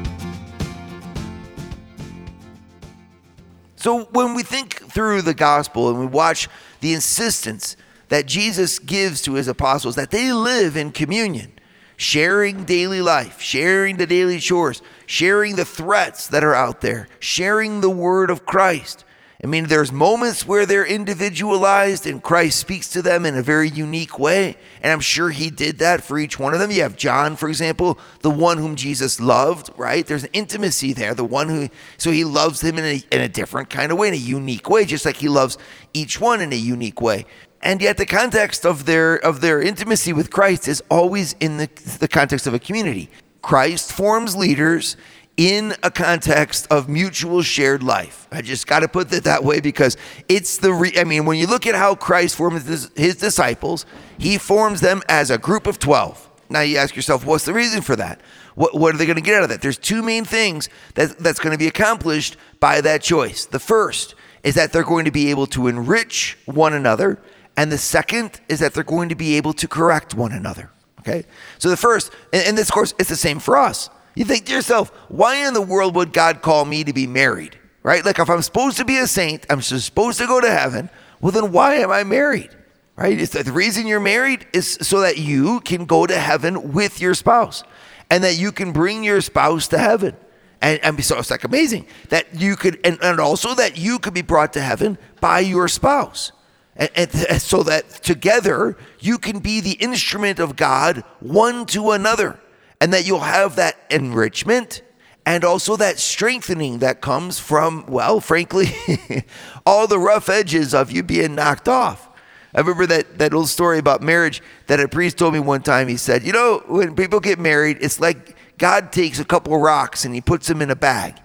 So 3.77 4.05
when 4.05 4.33
we 4.33 4.42
think 4.42 4.90
through 4.90 5.20
the 5.20 5.35
gospel 5.35 5.90
and 5.90 6.01
we 6.01 6.07
watch 6.07 6.49
the 6.81 6.94
insistence 6.94 7.77
that 8.09 8.25
Jesus 8.25 8.79
gives 8.79 9.20
to 9.20 9.35
his 9.35 9.49
apostles 9.49 9.97
that 9.97 10.11
they 10.11 10.33
live 10.33 10.79
in 10.79 10.92
communion, 10.92 11.54
sharing 11.96 12.64
daily 12.64 13.02
life, 13.02 13.40
sharing 13.40 13.96
the 13.96 14.07
daily 14.07 14.38
chores, 14.38 14.83
sharing 15.07 15.57
the 15.57 15.64
threats 15.64 16.28
that 16.28 16.44
are 16.44 16.54
out 16.54 16.80
there, 16.80 17.09
sharing 17.18 17.80
the 17.80 17.90
word 17.90 18.30
of 18.30 18.46
Christ. 18.46 19.04
I 19.44 19.46
mean, 19.46 19.66
there's 19.66 19.92
moments 19.92 20.46
where 20.46 20.64
they're 20.64 20.87
individualized 20.87 22.07
and 22.07 22.22
Christ 22.22 22.59
speaks 22.59 22.88
to 22.92 23.02
them 23.02 23.26
in 23.26 23.37
a 23.37 23.42
very 23.42 23.68
unique 23.68 24.18
way. 24.18 24.57
And 24.80 24.90
I'm 24.90 25.00
sure 25.00 25.28
he 25.28 25.50
did 25.50 25.80
that 25.80 26.02
for 26.02 26.18
each 26.18 26.38
one 26.38 26.54
of 26.54 26.61
them. 26.61 26.70
You 26.70 26.80
have 26.80 26.96
John, 26.96 27.37
for 27.37 27.50
example, 27.50 27.98
the 28.20 28.30
one 28.30 28.57
whom 28.57 28.74
Jesus 28.74 29.20
loved, 29.20 29.68
right? 29.76 30.07
There's 30.07 30.24
an 30.24 30.30
intimacy 30.33 30.94
there, 30.94 31.12
the 31.12 31.24
one 31.24 31.50
who, 31.50 31.68
so 31.98 32.11
he 32.11 32.24
loves 32.24 32.62
him 32.62 32.78
in 32.78 32.87
a, 32.87 33.02
in 33.14 33.20
a 33.20 33.28
different 33.28 33.68
kind 33.68 33.92
of 33.92 33.98
way, 33.98 34.09
in 34.09 34.14
a 34.14 34.16
unique 34.16 34.70
way, 34.70 34.87
just 34.87 35.04
like 35.04 35.16
he 35.16 35.28
loves 35.28 35.59
each 35.92 36.18
one 36.18 36.40
in 36.40 36.50
a 36.54 36.57
unique 36.57 37.02
way. 37.02 37.26
And 37.64 37.81
yet 37.81 37.96
the 37.96 38.07
context 38.07 38.66
of 38.66 38.85
their, 38.85 39.16
of 39.16 39.40
their 39.40 39.61
intimacy 39.61 40.12
with 40.12 40.31
Christ 40.31 40.68
is 40.68 40.83
always 40.90 41.35
in 41.40 41.57
the, 41.57 41.68
the 41.98 42.07
context 42.07 42.46
of 42.46 42.53
a 42.53 42.59
community. 42.59 43.09
Christ 43.40 43.90
forms 43.90 44.37
leaders 44.37 44.98
in 45.38 45.74
a 45.83 45.90
context 45.90 46.66
of 46.70 46.90
mutual 46.90 47.40
shared 47.42 47.83
life. 47.83 48.29
I 48.31 48.42
just 48.42 48.66
got 48.66 48.81
to 48.81 48.88
put 48.88 49.11
it 49.12 49.24
that 49.24 49.42
way 49.42 49.61
because 49.61 49.96
it's 50.29 50.59
the, 50.59 50.72
re- 50.72 50.92
I 50.96 51.05
mean, 51.05 51.24
when 51.24 51.38
you 51.38 51.46
look 51.46 51.66
at 51.66 51.74
how 51.74 51.94
Christ 51.94 52.37
forms 52.37 52.66
his, 52.66 52.90
his 52.94 53.16
disciples, 53.16 53.87
he 54.18 54.37
forms 54.37 54.83
them 54.83 55.03
as 55.09 55.31
a 55.31 55.38
group 55.38 55.66
of 55.66 55.79
12. 55.79 56.31
Now 56.50 56.61
you 56.61 56.77
ask 56.77 56.94
yourself, 56.94 57.24
what's 57.24 57.46
the 57.46 57.55
reason 57.55 57.81
for 57.81 57.96
that? 57.96 58.20
What, 58.55 58.74
what 58.79 58.94
are 58.94 58.98
they 58.98 59.07
going 59.07 59.16
to 59.16 59.22
get 59.22 59.37
out 59.37 59.42
of 59.42 59.48
that? 59.48 59.62
There's 59.62 59.79
two 59.79 60.03
main 60.03 60.27
things 60.27 60.68
that, 60.94 61.18
that's 61.18 61.40
going 61.40 61.53
to 61.53 61.59
be 61.59 61.66
accomplished 61.66 62.37
by 62.61 62.83
that 62.83 63.03
choice. 63.03 63.46
The 63.46 63.59
first 63.59 64.14
is 64.44 64.55
that 64.55 64.70
they're 64.70 64.85
going 64.85 65.07
to 65.07 65.11
be 65.11 65.31
able 65.31 65.46
to 65.48 65.66
enrich 65.66 66.38
one 66.44 66.74
another, 66.74 67.18
and 67.57 67.71
the 67.71 67.79
second 67.79 68.40
is 68.49 68.61
that 68.61 68.75
they're 68.75 68.83
going 68.83 69.09
to 69.11 69.14
be 69.14 69.37
able 69.37 69.53
to 69.55 69.69
correct 69.69 70.14
one 70.14 70.33
another. 70.33 70.71
Okay? 71.01 71.25
So 71.59 71.69
the 71.71 71.77
first, 71.77 72.11
and, 72.33 72.57
this, 72.57 72.71
course, 72.71 72.95
it's 72.99 73.09
the 73.09 73.17
same 73.17 73.38
for 73.38 73.57
us. 73.57 73.90
You 74.14 74.25
think 74.25 74.47
to 74.47 74.53
yourself, 74.53 74.90
why 75.09 75.47
in 75.47 75.55
the 75.55 75.61
world 75.62 75.95
would 75.97 76.12
God 76.12 76.43
call 76.43 76.64
me 76.64 76.85
to 76.85 76.93
be 76.93 77.07
married? 77.07 77.59
Right? 77.83 78.05
Like 78.05 78.19
if 78.19 78.31
I'm 78.31 78.43
supposed 78.43 78.79
to 78.79 78.85
be 78.85 78.99
a 78.99 79.07
saint, 79.07 79.45
I'm 79.51 79.61
supposed 79.61 80.19
to 80.19 80.27
go 80.27 80.40
to 80.40 80.51
heaven, 80.51 80.88
well, 81.21 81.33
then 81.33 81.53
why 81.53 81.77
am 81.77 81.90
I 81.90 82.05
married? 82.05 82.51
Right? 82.97 83.21
It's 83.21 83.33
the 83.33 83.53
reason 83.53 83.87
you're 83.87 84.01
married 84.01 84.47
is 84.53 84.79
so 84.81 85.01
that 85.01 85.19
you 85.19 85.61
can 85.61 85.85
go 85.85 86.07
to 86.07 86.19
heaven 86.19 86.73
with 86.73 87.01
your 87.01 87.14
spouse 87.14 87.64
and 88.11 88.25
that 88.25 88.38
you 88.38 88.53
can 88.53 88.73
bring 88.73 89.05
your 89.05 89.21
spouse 89.21 89.69
to 89.69 89.79
heaven. 89.79 90.17
And, 90.62 90.81
and 90.83 91.05
so 91.05 91.19
it's 91.19 91.31
like 91.31 91.45
amazing 91.45 91.87
that 92.09 92.40
you 92.40 92.57
could, 92.57 92.81
and, 92.85 92.99
and 93.03 93.21
also 93.21 93.55
that 93.55 93.77
you 93.77 93.99
could 93.99 94.14
be 94.14 94.23
brought 94.23 94.55
to 94.55 94.61
heaven 94.61 94.97
by 95.21 95.40
your 95.40 95.69
spouse. 95.69 96.33
And, 96.77 96.91
and, 96.97 97.41
so 97.41 97.63
that 97.63 97.89
together 98.03 98.77
you 98.99 99.19
can 99.19 99.39
be 99.39 99.61
the 99.61 99.73
instrument 99.73 100.41
of 100.41 100.57
God 100.57 101.05
one 101.21 101.67
to 101.67 101.93
another 101.93 102.41
and 102.81 102.93
that 102.93 103.07
you'll 103.07 103.21
have 103.21 103.57
that 103.57 103.77
enrichment 103.91 104.83
and 105.25 105.45
also 105.45 105.77
that 105.77 105.99
strengthening 105.99 106.79
that 106.79 107.01
comes 107.01 107.39
from, 107.39 107.87
well, 107.87 108.21
frankly, 108.21 108.67
all 109.67 109.87
the 109.87 109.99
rough 109.99 110.29
edges 110.29 110.75
of 110.75 110.91
you 110.91 111.03
being 111.03 111.35
knocked 111.35 111.69
off. 111.69 112.09
I 112.55 112.61
remember 112.61 112.87
that, 112.87 113.19
that 113.19 113.33
old 113.33 113.49
story 113.49 113.79
about 113.79 114.03
marriage 114.03 114.43
that 114.67 114.81
a 114.81 114.87
priest 114.87 115.19
told 115.19 115.33
me 115.33 115.41
one 115.41 115.63
time. 115.63 115.89
He 115.89 115.97
said, 115.97 116.25
You 116.25 116.33
know, 116.33 116.63
when 116.67 116.95
people 116.95 117.19
get 117.21 117.39
married, 117.39 117.79
it's 117.81 117.99
like 117.99 118.37
God 118.59 118.93
takes 118.93 119.19
a 119.19 119.25
couple 119.25 119.59
rocks 119.59 120.05
and 120.05 120.15
he 120.15 120.21
puts 120.21 120.47
them 120.47 120.63
in 120.63 120.71
a 120.71 120.77
bag, 120.77 121.17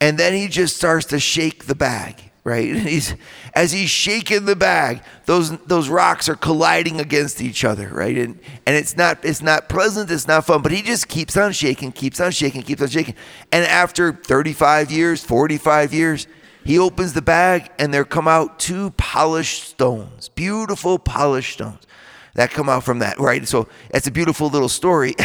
and 0.00 0.16
then 0.16 0.32
he 0.32 0.48
just 0.48 0.76
starts 0.76 1.06
to 1.06 1.18
shake 1.18 1.66
the 1.66 1.74
bag 1.74 2.29
right? 2.44 2.68
And 2.74 2.88
he's 2.88 3.14
as 3.54 3.72
he's 3.72 3.90
shaking 3.90 4.44
the 4.44 4.56
bag, 4.56 5.02
those 5.26 5.56
those 5.66 5.88
rocks 5.88 6.28
are 6.28 6.34
colliding 6.34 7.00
against 7.00 7.40
each 7.40 7.64
other, 7.64 7.88
right? 7.88 8.16
And 8.16 8.38
and 8.66 8.76
it's 8.76 8.96
not 8.96 9.24
it's 9.24 9.42
not 9.42 9.68
pleasant, 9.68 10.10
it's 10.10 10.28
not 10.28 10.46
fun, 10.46 10.62
but 10.62 10.72
he 10.72 10.82
just 10.82 11.08
keeps 11.08 11.36
on 11.36 11.52
shaking, 11.52 11.92
keeps 11.92 12.20
on 12.20 12.30
shaking, 12.30 12.62
keeps 12.62 12.82
on 12.82 12.88
shaking. 12.88 13.14
And 13.52 13.64
after 13.64 14.12
35 14.12 14.90
years, 14.90 15.24
45 15.24 15.92
years, 15.92 16.26
he 16.64 16.78
opens 16.78 17.12
the 17.12 17.22
bag 17.22 17.70
and 17.78 17.92
there 17.92 18.04
come 18.04 18.28
out 18.28 18.58
two 18.58 18.90
polished 18.92 19.64
stones, 19.64 20.28
beautiful 20.28 20.98
polished 20.98 21.54
stones 21.54 21.86
that 22.34 22.50
come 22.50 22.68
out 22.68 22.84
from 22.84 23.00
that, 23.00 23.18
right? 23.18 23.46
So 23.46 23.68
it's 23.90 24.06
a 24.06 24.10
beautiful 24.10 24.48
little 24.48 24.68
story. 24.68 25.14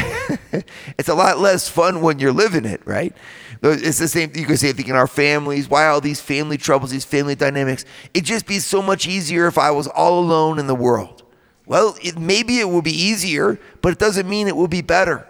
it's 0.98 1.10
a 1.10 1.14
lot 1.14 1.40
less 1.40 1.70
fun 1.70 2.02
when 2.02 2.20
you're 2.20 2.34
living 2.34 2.66
it, 2.66 2.82
right? 2.86 3.14
It's 3.62 4.00
the 4.00 4.08
same. 4.08 4.32
You 4.36 4.46
can 4.46 4.58
say, 4.58 4.72
think 4.74 4.90
in 4.90 4.96
our 4.96 5.08
families, 5.08 5.70
why 5.70 5.88
all 5.88 6.02
these 6.02 6.22
family 6.22 6.58
troubles, 6.58 6.92
these 6.92 7.06
family 7.06 7.36
dynamics? 7.36 7.86
It'd 8.14 8.26
just 8.26 8.46
be 8.46 8.60
so 8.60 8.82
much 8.82 9.08
easier 9.08 9.48
if 9.48 9.58
I 9.58 9.72
was 9.72 9.88
all 9.88 10.20
alone 10.20 10.60
in 10.60 10.68
the 10.68 10.76
world. 10.76 11.24
Well, 11.66 11.96
it, 12.02 12.18
maybe 12.18 12.60
it 12.60 12.70
will 12.70 12.82
be 12.82 12.92
easier, 12.92 13.60
but 13.82 13.92
it 13.92 14.00
doesn't 14.00 14.30
mean 14.30 14.48
it 14.48 14.56
will 14.56 14.68
be 14.68 14.82
better. 14.82 15.28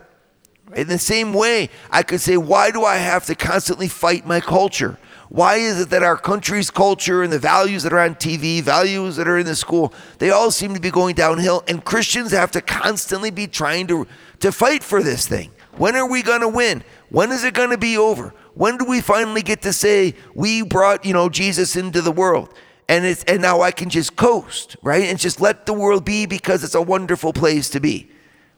In 0.76 0.88
the 0.88 0.98
same 0.98 1.34
way, 1.34 1.70
I 1.92 2.04
could 2.04 2.20
say, 2.20 2.38
why 2.38 2.72
do 2.72 2.84
I 2.84 2.98
have 2.98 3.26
to 3.28 3.36
constantly 3.36 3.88
fight 3.88 4.26
my 4.26 4.40
culture? 4.40 4.98
Why 5.30 5.56
is 5.56 5.80
it 5.80 5.90
that 5.90 6.04
our 6.04 6.18
country's 6.18 6.70
culture 6.70 7.24
and 7.24 7.32
the 7.32 7.40
values 7.40 7.84
that 7.84 7.94
are 7.94 8.00
on 8.00 8.16
TV, 8.16 8.62
values 8.62 9.16
that 9.16 9.28
are 9.28 9.38
in 9.38 9.46
the 9.46 9.56
school, 9.56 9.94
they 10.20 10.32
all 10.32 10.52
seem 10.52 10.74
to 10.74 10.80
be 10.80 10.92
going 10.92 11.16
downhill, 11.16 11.64
and 11.68 11.84
Christians 11.84 12.32
have 12.32 12.52
to 12.52 12.62
constantly 12.62 13.32
be 13.32 13.48
trying 13.48 13.88
to, 13.88 14.08
to 14.40 14.52
fight 14.52 14.84
for 14.84 15.02
this 15.02 15.28
thing? 15.28 15.52
When 15.78 15.96
are 15.96 16.10
we 16.10 16.22
going 16.22 16.42
to 16.42 16.48
win? 16.48 16.84
When 17.10 17.32
is 17.32 17.44
it 17.44 17.54
going 17.54 17.70
to 17.70 17.78
be 17.78 17.98
over? 17.98 18.34
When 18.54 18.78
do 18.78 18.86
we 18.86 19.02
finally 19.02 19.42
get 19.42 19.62
to 19.64 19.74
say 19.74 20.16
we 20.34 20.64
brought, 20.64 21.06
you 21.06 21.14
know, 21.14 21.30
Jesus 21.30 21.76
into 21.76 22.02
the 22.02 22.12
world? 22.12 22.54
And 22.88 23.06
it's 23.06 23.24
and 23.26 23.42
now 23.42 23.62
I 23.62 23.72
can 23.72 23.90
just 23.90 24.16
coast, 24.16 24.76
right? 24.82 25.04
And 25.04 25.20
just 25.20 25.42
let 25.42 25.66
the 25.66 25.74
world 25.74 26.06
be 26.06 26.26
because 26.26 26.64
it's 26.64 26.76
a 26.76 26.82
wonderful 26.82 27.34
place 27.34 27.70
to 27.72 27.80
be. 27.80 28.10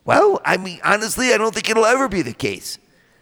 Well, 0.05 0.41
I 0.45 0.57
mean, 0.57 0.79
honestly, 0.83 1.33
I 1.33 1.38
don't 1.38 1.53
think 1.53 1.69
it'll 1.69 1.86
ever 1.86 2.07
be 2.07 2.21
the 2.21 2.33
case. 2.33 2.77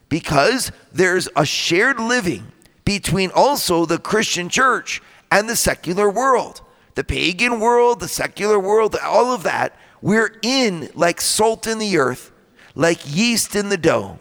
Because 0.10 0.72
there's 0.92 1.28
a 1.36 1.46
shared 1.46 2.00
living 2.00 2.52
between 2.84 3.32
also 3.34 3.86
the 3.86 3.98
Christian 3.98 4.50
church 4.50 5.02
and 5.32 5.50
the 5.50 5.56
secular 5.56 6.10
world. 6.10 6.62
The 6.94 7.04
pagan 7.04 7.60
world, 7.60 8.00
the 8.00 8.08
secular 8.08 8.60
world, 8.60 8.96
all 9.04 9.34
of 9.34 9.44
that, 9.44 9.78
we're 10.02 10.38
in 10.44 10.90
like 10.94 11.20
salt 11.20 11.66
in 11.68 11.80
the 11.80 11.98
earth, 11.98 12.32
like 12.76 13.02
yeast 13.06 13.56
in 13.56 13.70
the 13.70 13.78
dough 13.78 14.20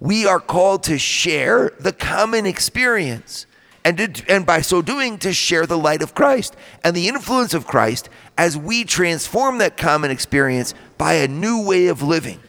we 0.00 0.26
are 0.26 0.40
called 0.40 0.82
to 0.84 0.98
share 0.98 1.72
the 1.78 1.92
common 1.92 2.46
experience 2.46 3.46
and, 3.84 3.96
to, 3.98 4.24
and 4.28 4.44
by 4.44 4.60
so 4.60 4.82
doing 4.82 5.16
to 5.18 5.32
share 5.32 5.64
the 5.64 5.78
light 5.78 6.02
of 6.02 6.14
Christ 6.14 6.56
and 6.82 6.94
the 6.94 7.08
influence 7.08 7.54
of 7.54 7.66
Christ 7.66 8.08
as 8.36 8.56
we 8.56 8.84
transform 8.84 9.58
that 9.58 9.76
common 9.76 10.10
experience 10.10 10.74
by 10.98 11.14
a 11.14 11.28
new 11.28 11.64
way 11.64 11.86
of 11.86 12.02
living. 12.02 12.40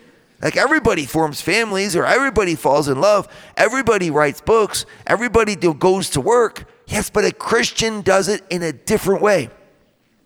Like 0.42 0.58
everybody 0.58 1.06
forms 1.06 1.42
families 1.42 1.96
or 1.96 2.06
everybody 2.06 2.56
falls 2.56 2.88
in 2.88 3.00
love, 3.00 3.28
everybody 3.56 4.10
writes 4.12 4.42
books, 4.42 4.86
everybody 5.06 5.56
goes 5.56 6.10
to 6.12 6.22
work. 6.22 6.66
Yes, 6.88 7.10
but 7.10 7.26
a 7.26 7.32
Christian 7.32 8.02
does 8.02 8.28
it 8.28 8.44
in 8.50 8.64
a 8.64 8.72
different 8.72 9.22
way. 9.22 9.50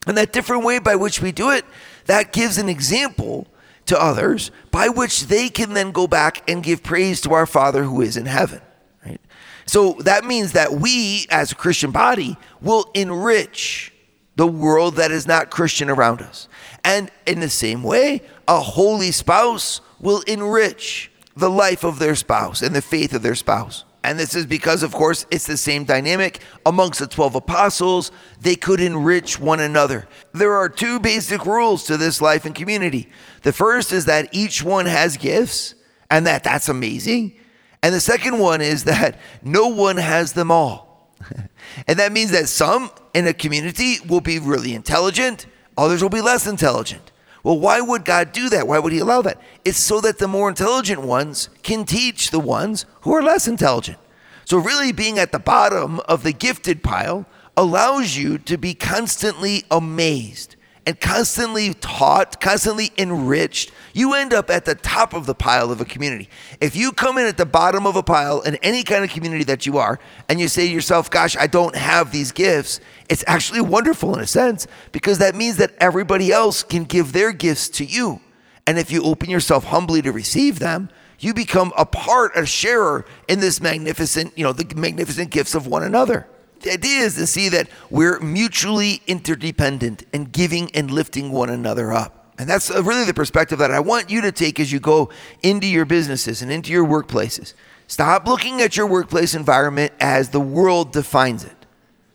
And 0.08 0.18
that 0.18 0.34
different 0.34 0.64
way 0.64 0.80
by 0.80 0.96
which 0.96 1.22
we 1.22 1.32
do 1.32 1.52
it, 1.52 1.66
that 2.06 2.34
gives 2.34 2.58
an 2.58 2.70
example 2.70 3.48
to 3.86 4.02
others 4.02 4.52
by 4.72 4.90
which 4.90 5.28
they 5.28 5.50
can 5.50 5.74
then 5.74 5.92
go 5.92 6.08
back 6.08 6.50
and 6.50 6.64
give 6.64 6.84
praise 6.84 7.22
to 7.22 7.34
our 7.34 7.46
Father 7.46 7.84
who 7.84 8.02
is 8.02 8.18
in 8.18 8.26
heaven. 8.26 8.62
Right? 9.06 9.22
So 9.66 9.94
that 10.00 10.24
means 10.24 10.54
that 10.54 10.74
we, 10.74 11.26
as 11.30 11.52
a 11.52 11.56
Christian 11.56 11.92
body, 11.92 12.38
will 12.62 12.90
enrich 12.94 13.94
the 14.36 14.48
world 14.48 14.96
that 14.96 15.12
is 15.12 15.28
not 15.28 15.52
Christian 15.52 15.90
around 15.90 16.22
us. 16.22 16.48
And 16.84 17.12
in 17.26 17.40
the 17.40 17.50
same 17.50 17.84
way, 17.84 18.22
a 18.48 18.60
holy 18.60 19.12
spouse 19.12 19.82
will 20.00 20.22
enrich 20.22 21.12
the 21.36 21.50
life 21.50 21.84
of 21.84 22.00
their 22.00 22.16
spouse 22.16 22.62
and 22.62 22.76
the 22.76 22.82
faith 22.82 23.14
of 23.14 23.22
their 23.22 23.36
spouse. 23.36 23.86
And 24.04 24.18
this 24.18 24.36
is 24.36 24.48
because, 24.48 24.82
of 24.82 24.94
course, 24.94 25.28
it's 25.30 25.46
the 25.46 25.58
same 25.58 25.84
dynamic 25.84 26.40
amongst 26.66 27.00
the 27.00 27.08
12 27.08 27.36
apostles. 27.36 28.12
They 28.40 28.56
could 28.56 28.80
enrich 28.80 29.40
one 29.40 29.60
another. 29.60 30.08
There 30.34 30.54
are 30.54 30.70
two 30.70 31.00
basic 31.00 31.46
rules 31.46 31.84
to 31.86 31.98
this 31.98 32.20
life 32.20 32.46
and 32.46 32.56
community. 32.56 33.10
The 33.44 33.54
first 33.54 33.92
is 33.92 34.06
that 34.06 34.30
each 34.32 34.64
one 34.64 34.88
has 34.88 35.18
gifts, 35.18 35.76
and 36.10 36.26
that 36.26 36.44
that's 36.44 36.68
amazing. 36.68 37.36
And 37.84 37.94
the 37.94 38.00
second 38.00 38.40
one 38.40 38.62
is 38.62 38.86
that 38.86 39.20
no 39.44 39.68
one 39.68 39.98
has 39.98 40.34
them 40.34 40.50
all. 40.50 41.12
and 41.88 42.00
that 42.00 42.12
means 42.12 42.32
that 42.32 42.50
some 42.50 42.90
in 43.14 43.28
a 43.28 43.34
community 43.34 43.98
will 44.08 44.22
be 44.22 44.40
really 44.40 44.74
intelligent, 44.74 45.46
others 45.78 46.02
will 46.02 46.10
be 46.10 46.22
less 46.22 46.48
intelligent. 46.48 47.11
Well, 47.44 47.60
why 47.60 47.82
would 47.82 48.06
God 48.06 48.32
do 48.32 48.50
that? 48.50 48.68
Why 48.68 48.80
would 48.80 48.94
He 48.94 49.00
allow 49.00 49.22
that? 49.24 49.42
It's 49.66 49.80
so 49.80 50.00
that 50.02 50.20
the 50.20 50.28
more 50.28 50.50
intelligent 50.50 51.02
ones 51.02 51.50
can 51.64 51.86
teach 51.86 52.30
the 52.30 52.40
ones 52.40 52.86
who 53.02 53.14
are 53.14 53.24
less 53.24 53.48
intelligent. 53.48 53.98
So, 54.46 54.58
really, 54.58 54.92
being 54.92 55.18
at 55.18 55.32
the 55.32 55.40
bottom 55.40 56.00
of 56.02 56.24
the 56.24 56.34
gifted 56.34 56.84
pile 56.84 57.26
allows 57.58 58.16
you 58.16 58.38
to 58.38 58.58
be 58.58 58.74
constantly 58.74 59.64
amazed 59.72 60.56
and 60.86 61.00
constantly 61.00 61.74
taught, 61.76 62.42
constantly 62.42 62.92
enriched, 62.98 63.72
you 63.94 64.14
end 64.16 64.34
up 64.34 64.50
at 64.50 64.66
the 64.66 64.74
top 64.74 65.14
of 65.14 65.26
the 65.26 65.36
pile 65.36 65.72
of 65.72 65.80
a 65.80 65.86
community. 65.86 66.28
If 66.60 66.76
you 66.76 66.92
come 66.92 67.18
in 67.18 67.28
at 67.28 67.38
the 67.38 67.46
bottom 67.46 67.86
of 67.86 67.96
a 67.96 68.04
pile 68.04 68.42
in 68.42 68.56
any 68.58 68.84
kind 68.84 69.04
of 69.04 69.12
community 69.12 69.44
that 69.44 69.66
you 69.66 69.78
are, 69.78 70.00
and 70.28 70.40
you 70.40 70.48
say 70.48 70.68
to 70.68 70.74
yourself, 70.74 71.10
Gosh, 71.10 71.38
I 71.38 71.48
don't 71.48 71.76
have 71.76 72.12
these 72.12 72.32
gifts, 72.32 72.80
it's 73.10 73.24
actually 73.28 73.62
wonderful 73.62 74.16
in 74.16 74.22
a 74.22 74.28
sense 74.28 74.66
because 74.92 75.20
that 75.20 75.36
means 75.36 75.58
that 75.58 75.74
everybody 75.80 76.32
else 76.32 76.64
can 76.64 76.86
give 76.86 77.14
their 77.14 77.32
gifts 77.32 77.70
to 77.70 77.86
you. 77.86 78.20
And 78.66 78.80
if 78.80 78.92
you 78.92 79.04
open 79.04 79.30
yourself 79.30 79.66
humbly 79.66 80.02
to 80.02 80.12
receive 80.12 80.60
them, 80.60 80.90
you 81.20 81.34
become 81.34 81.72
a 81.78 81.86
part, 81.86 82.32
a 82.36 82.46
sharer 82.46 83.06
in 83.28 83.40
this 83.40 83.62
magnificent, 83.62 84.36
you 84.36 84.44
know, 84.44 84.54
the 84.54 84.74
magnificent 84.76 85.30
gifts 85.30 85.54
of 85.54 85.68
one 85.68 85.84
another. 85.84 86.28
The 86.62 86.74
idea 86.74 87.00
is 87.02 87.16
to 87.16 87.28
see 87.28 87.50
that 87.50 87.68
we're 87.90 88.20
mutually 88.20 89.02
interdependent 89.08 90.04
and 90.14 90.32
giving 90.32 90.70
and 90.76 90.92
lifting 90.92 91.32
one 91.32 91.50
another 91.50 91.92
up. 91.92 92.34
And 92.38 92.50
that's 92.50 92.72
uh, 92.72 92.84
really 92.84 93.06
the 93.06 93.14
perspective 93.14 93.60
that 93.60 93.72
I 93.72 93.80
want 93.80 94.10
you 94.10 94.22
to 94.22 94.32
take 94.32 94.60
as 94.60 94.72
you 94.72 94.80
go 94.80 95.10
into 95.44 95.68
your 95.68 95.86
businesses 95.86 96.42
and 96.42 96.52
into 96.52 96.72
your 96.72 96.86
workplaces. 96.86 97.54
Stop 97.88 98.26
looking 98.26 98.62
at 98.62 98.78
your 98.78 98.88
workplace 98.88 99.36
environment 99.36 99.92
as 100.00 100.30
the 100.30 100.40
world 100.40 100.94
defines 100.94 101.44
it. 101.44 101.56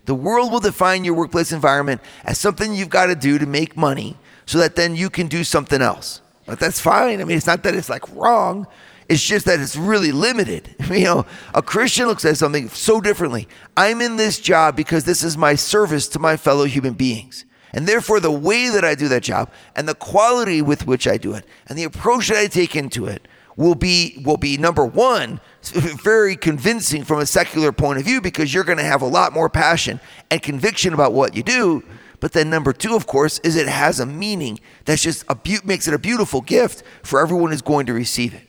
The 0.06 0.14
world 0.14 0.52
will 0.52 0.60
define 0.60 1.04
your 1.04 1.14
workplace 1.14 1.52
environment 1.52 2.00
as 2.24 2.38
something 2.38 2.74
you've 2.74 2.88
got 2.88 3.06
to 3.06 3.14
do 3.14 3.38
to 3.38 3.46
make 3.46 3.76
money 3.76 4.16
so 4.46 4.58
that 4.58 4.76
then 4.76 4.94
you 4.96 5.10
can 5.10 5.26
do 5.26 5.44
something 5.44 5.82
else. 5.82 6.22
But 6.46 6.60
that's 6.60 6.80
fine. 6.80 7.20
I 7.20 7.24
mean, 7.24 7.36
it's 7.36 7.46
not 7.46 7.64
that 7.64 7.74
it's 7.74 7.90
like 7.90 8.08
wrong. 8.14 8.68
It's 9.08 9.22
just 9.22 9.46
that 9.46 9.60
it's 9.60 9.76
really 9.76 10.12
limited. 10.12 10.74
You 10.86 11.04
know, 11.04 11.26
a 11.52 11.62
Christian 11.62 12.06
looks 12.06 12.24
at 12.24 12.38
something 12.38 12.68
so 12.68 13.00
differently. 13.00 13.48
I'm 13.76 14.00
in 14.00 14.16
this 14.16 14.38
job 14.38 14.76
because 14.76 15.04
this 15.04 15.22
is 15.22 15.36
my 15.36 15.54
service 15.54 16.08
to 16.08 16.18
my 16.18 16.36
fellow 16.36 16.64
human 16.64 16.94
beings. 16.94 17.44
And 17.72 17.86
therefore, 17.86 18.20
the 18.20 18.30
way 18.30 18.70
that 18.70 18.84
I 18.84 18.94
do 18.94 19.08
that 19.08 19.22
job 19.22 19.50
and 19.74 19.86
the 19.86 19.94
quality 19.94 20.62
with 20.62 20.86
which 20.86 21.06
I 21.06 21.18
do 21.18 21.34
it 21.34 21.44
and 21.66 21.76
the 21.76 21.84
approach 21.84 22.28
that 22.28 22.38
I 22.38 22.46
take 22.46 22.74
into 22.74 23.06
it 23.06 23.28
will 23.56 23.74
be 23.74 24.20
will 24.24 24.36
be 24.36 24.56
number 24.56 24.84
one 24.84 25.40
very 25.62 26.36
convincing 26.36 27.04
from 27.04 27.18
a 27.18 27.26
secular 27.26 27.72
point 27.72 27.98
of 27.98 28.04
view 28.04 28.20
because 28.20 28.52
you're 28.52 28.64
going 28.64 28.78
to 28.78 28.84
have 28.84 29.02
a 29.02 29.06
lot 29.06 29.32
more 29.32 29.48
passion 29.48 30.00
and 30.30 30.42
conviction 30.42 30.92
about 30.92 31.12
what 31.12 31.34
you 31.34 31.42
do 31.42 31.82
but 32.20 32.32
then 32.32 32.50
number 32.50 32.72
two 32.72 32.94
of 32.94 33.06
course 33.06 33.38
is 33.40 33.56
it 33.56 33.66
has 33.68 33.98
a 33.98 34.06
meaning 34.06 34.60
that's 34.84 35.02
just 35.02 35.24
a 35.28 35.34
be- 35.34 35.58
makes 35.64 35.88
it 35.88 35.94
a 35.94 35.98
beautiful 35.98 36.40
gift 36.40 36.82
for 37.02 37.20
everyone 37.20 37.50
who's 37.50 37.62
going 37.62 37.86
to 37.86 37.92
receive 37.92 38.34
it 38.34 38.45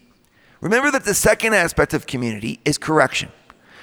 remember 0.62 0.92
that 0.92 1.06
the 1.06 1.14
second 1.14 1.54
aspect 1.54 1.94
of 1.94 2.08
community 2.08 2.60
is 2.66 2.78
correction. 2.78 3.32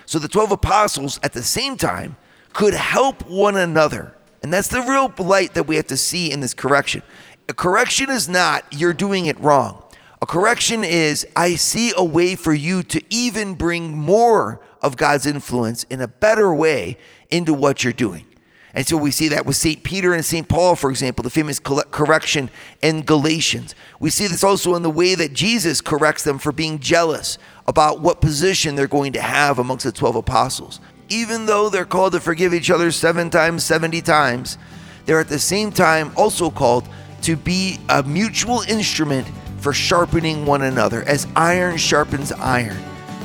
So 0.07 0.19
the 0.19 0.29
12 0.29 0.53
apostles 0.53 1.19
at 1.23 1.33
the 1.33 1.43
same 1.43 1.77
time 1.77 2.17
could 2.53 2.75
help 2.75 3.27
one 3.29 3.57
another. 3.57 4.15
And 4.43 4.53
that's 4.53 4.69
the 4.69 4.83
real 4.83 5.13
light 5.19 5.55
that 5.55 5.67
we 5.67 5.77
have 5.77 5.87
to 5.89 5.97
see 5.97 6.31
in 6.31 6.41
this 6.41 6.55
correction. 6.55 7.03
A 7.49 7.55
correction 7.55 8.11
is 8.11 8.29
not 8.29 8.65
you're 8.71 8.93
doing 8.93 9.27
it 9.27 9.39
wrong. 9.41 9.83
A 10.23 10.27
correction 10.27 10.85
is 10.85 11.27
I 11.37 11.57
see 11.57 11.93
a 11.97 12.05
way 12.05 12.35
for 12.35 12.55
you 12.55 12.83
to 12.85 13.03
even 13.11 13.55
bring 13.55 13.97
more 13.97 14.61
of 14.81 14.97
God's 14.97 15.27
influence 15.27 15.85
in 15.85 16.01
a 16.01 16.09
better 16.09 16.55
way 16.55 16.99
into 17.31 17.53
what 17.53 17.85
you're 17.85 17.93
doing. 17.93 18.27
And 18.75 18.87
so 18.87 18.97
we 18.97 19.13
see 19.13 19.29
that 19.29 19.47
with 19.47 19.55
St. 19.57 19.83
Peter 19.85 20.13
and 20.13 20.25
St. 20.25 20.49
Paul, 20.49 20.75
for 20.75 20.91
example, 20.91 21.23
the 21.23 21.31
famous 21.31 21.61
correction 21.61 22.51
in 22.83 23.03
Galatians. 23.03 23.75
We 24.01 24.11
see 24.11 24.27
this 24.27 24.43
also 24.43 24.75
in 24.75 24.83
the 24.83 24.91
way 24.91 25.15
that 25.15 25.33
Jesus 25.33 25.81
corrects 25.81 26.25
them 26.25 26.39
for 26.39 26.51
being 26.51 26.81
jealous 26.81 27.39
about 27.69 28.01
what 28.01 28.21
position 28.21 28.75
they're 28.75 28.89
going 28.89 29.13
to 29.13 29.21
have 29.21 29.59
amongst 29.59 29.85
the 29.85 29.93
12 29.93 30.17
apostles. 30.17 30.81
Even 31.09 31.47
though 31.47 31.69
they're 31.69 31.85
called 31.85 32.15
to 32.15 32.21
forgive 32.21 32.53
each 32.53 32.71
other 32.71 32.91
seven 32.91 33.31
times, 33.31 33.63
70 33.63 34.03
times, 34.03 34.59
they're 35.07 35.21
at 35.21 35.29
the 35.29 35.39
same 35.39 35.71
time 35.71 36.13
also 36.17 36.51
called 36.51 36.89
to 37.23 37.37
be 37.37 37.79
a 37.89 38.03
mutual 38.03 38.63
instrument 38.63 39.27
for 39.59 39.73
sharpening 39.73 40.45
one 40.45 40.63
another, 40.63 41.03
as 41.05 41.27
iron 41.37 41.77
sharpens 41.77 42.33
iron. 42.33 42.77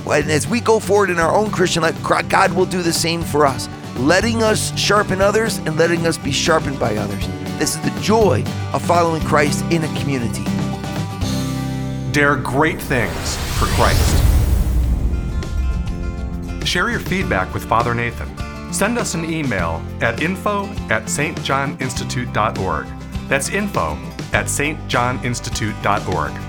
And 0.06 0.32
as 0.32 0.48
we 0.48 0.62
go 0.62 0.80
forward 0.80 1.10
in 1.10 1.20
our 1.20 1.36
own 1.36 1.52
Christian 1.52 1.84
life, 1.84 2.02
God 2.04 2.54
will 2.54 2.66
do 2.66 2.82
the 2.82 2.94
same 2.94 3.24
for 3.24 3.46
us, 3.46 3.68
letting 4.00 4.44
us 4.44 4.78
sharpen 4.78 5.22
others 5.22 5.58
and 5.60 5.78
letting 5.78 6.08
us 6.08 6.18
be 6.18 6.32
sharpened 6.32 6.80
by 6.80 6.96
others. 6.96 7.28
This 7.60 7.76
is 7.76 7.82
the 7.82 7.92
joy 8.02 8.44
of 8.74 8.82
following 8.82 9.22
Christ 9.24 9.64
in 9.72 9.84
a 9.84 10.00
community. 10.00 10.44
Dare 12.12 12.38
great 12.38 12.82
things 12.82 13.36
for 13.58 13.66
Christ. 13.76 14.16
Share 16.66 16.90
your 16.90 17.00
feedback 17.00 17.54
with 17.54 17.64
Father 17.66 17.94
Nathan. 17.94 18.28
Send 18.74 18.98
us 18.98 19.14
an 19.16 19.26
email 19.26 19.84
at 20.02 20.22
info 20.22 20.66
at 20.90 21.06
stjohninstitute.org. 21.06 22.88
That's 23.28 23.50
info 23.50 23.98
at 24.34 24.46
stjohninstitute.org. 24.46 26.49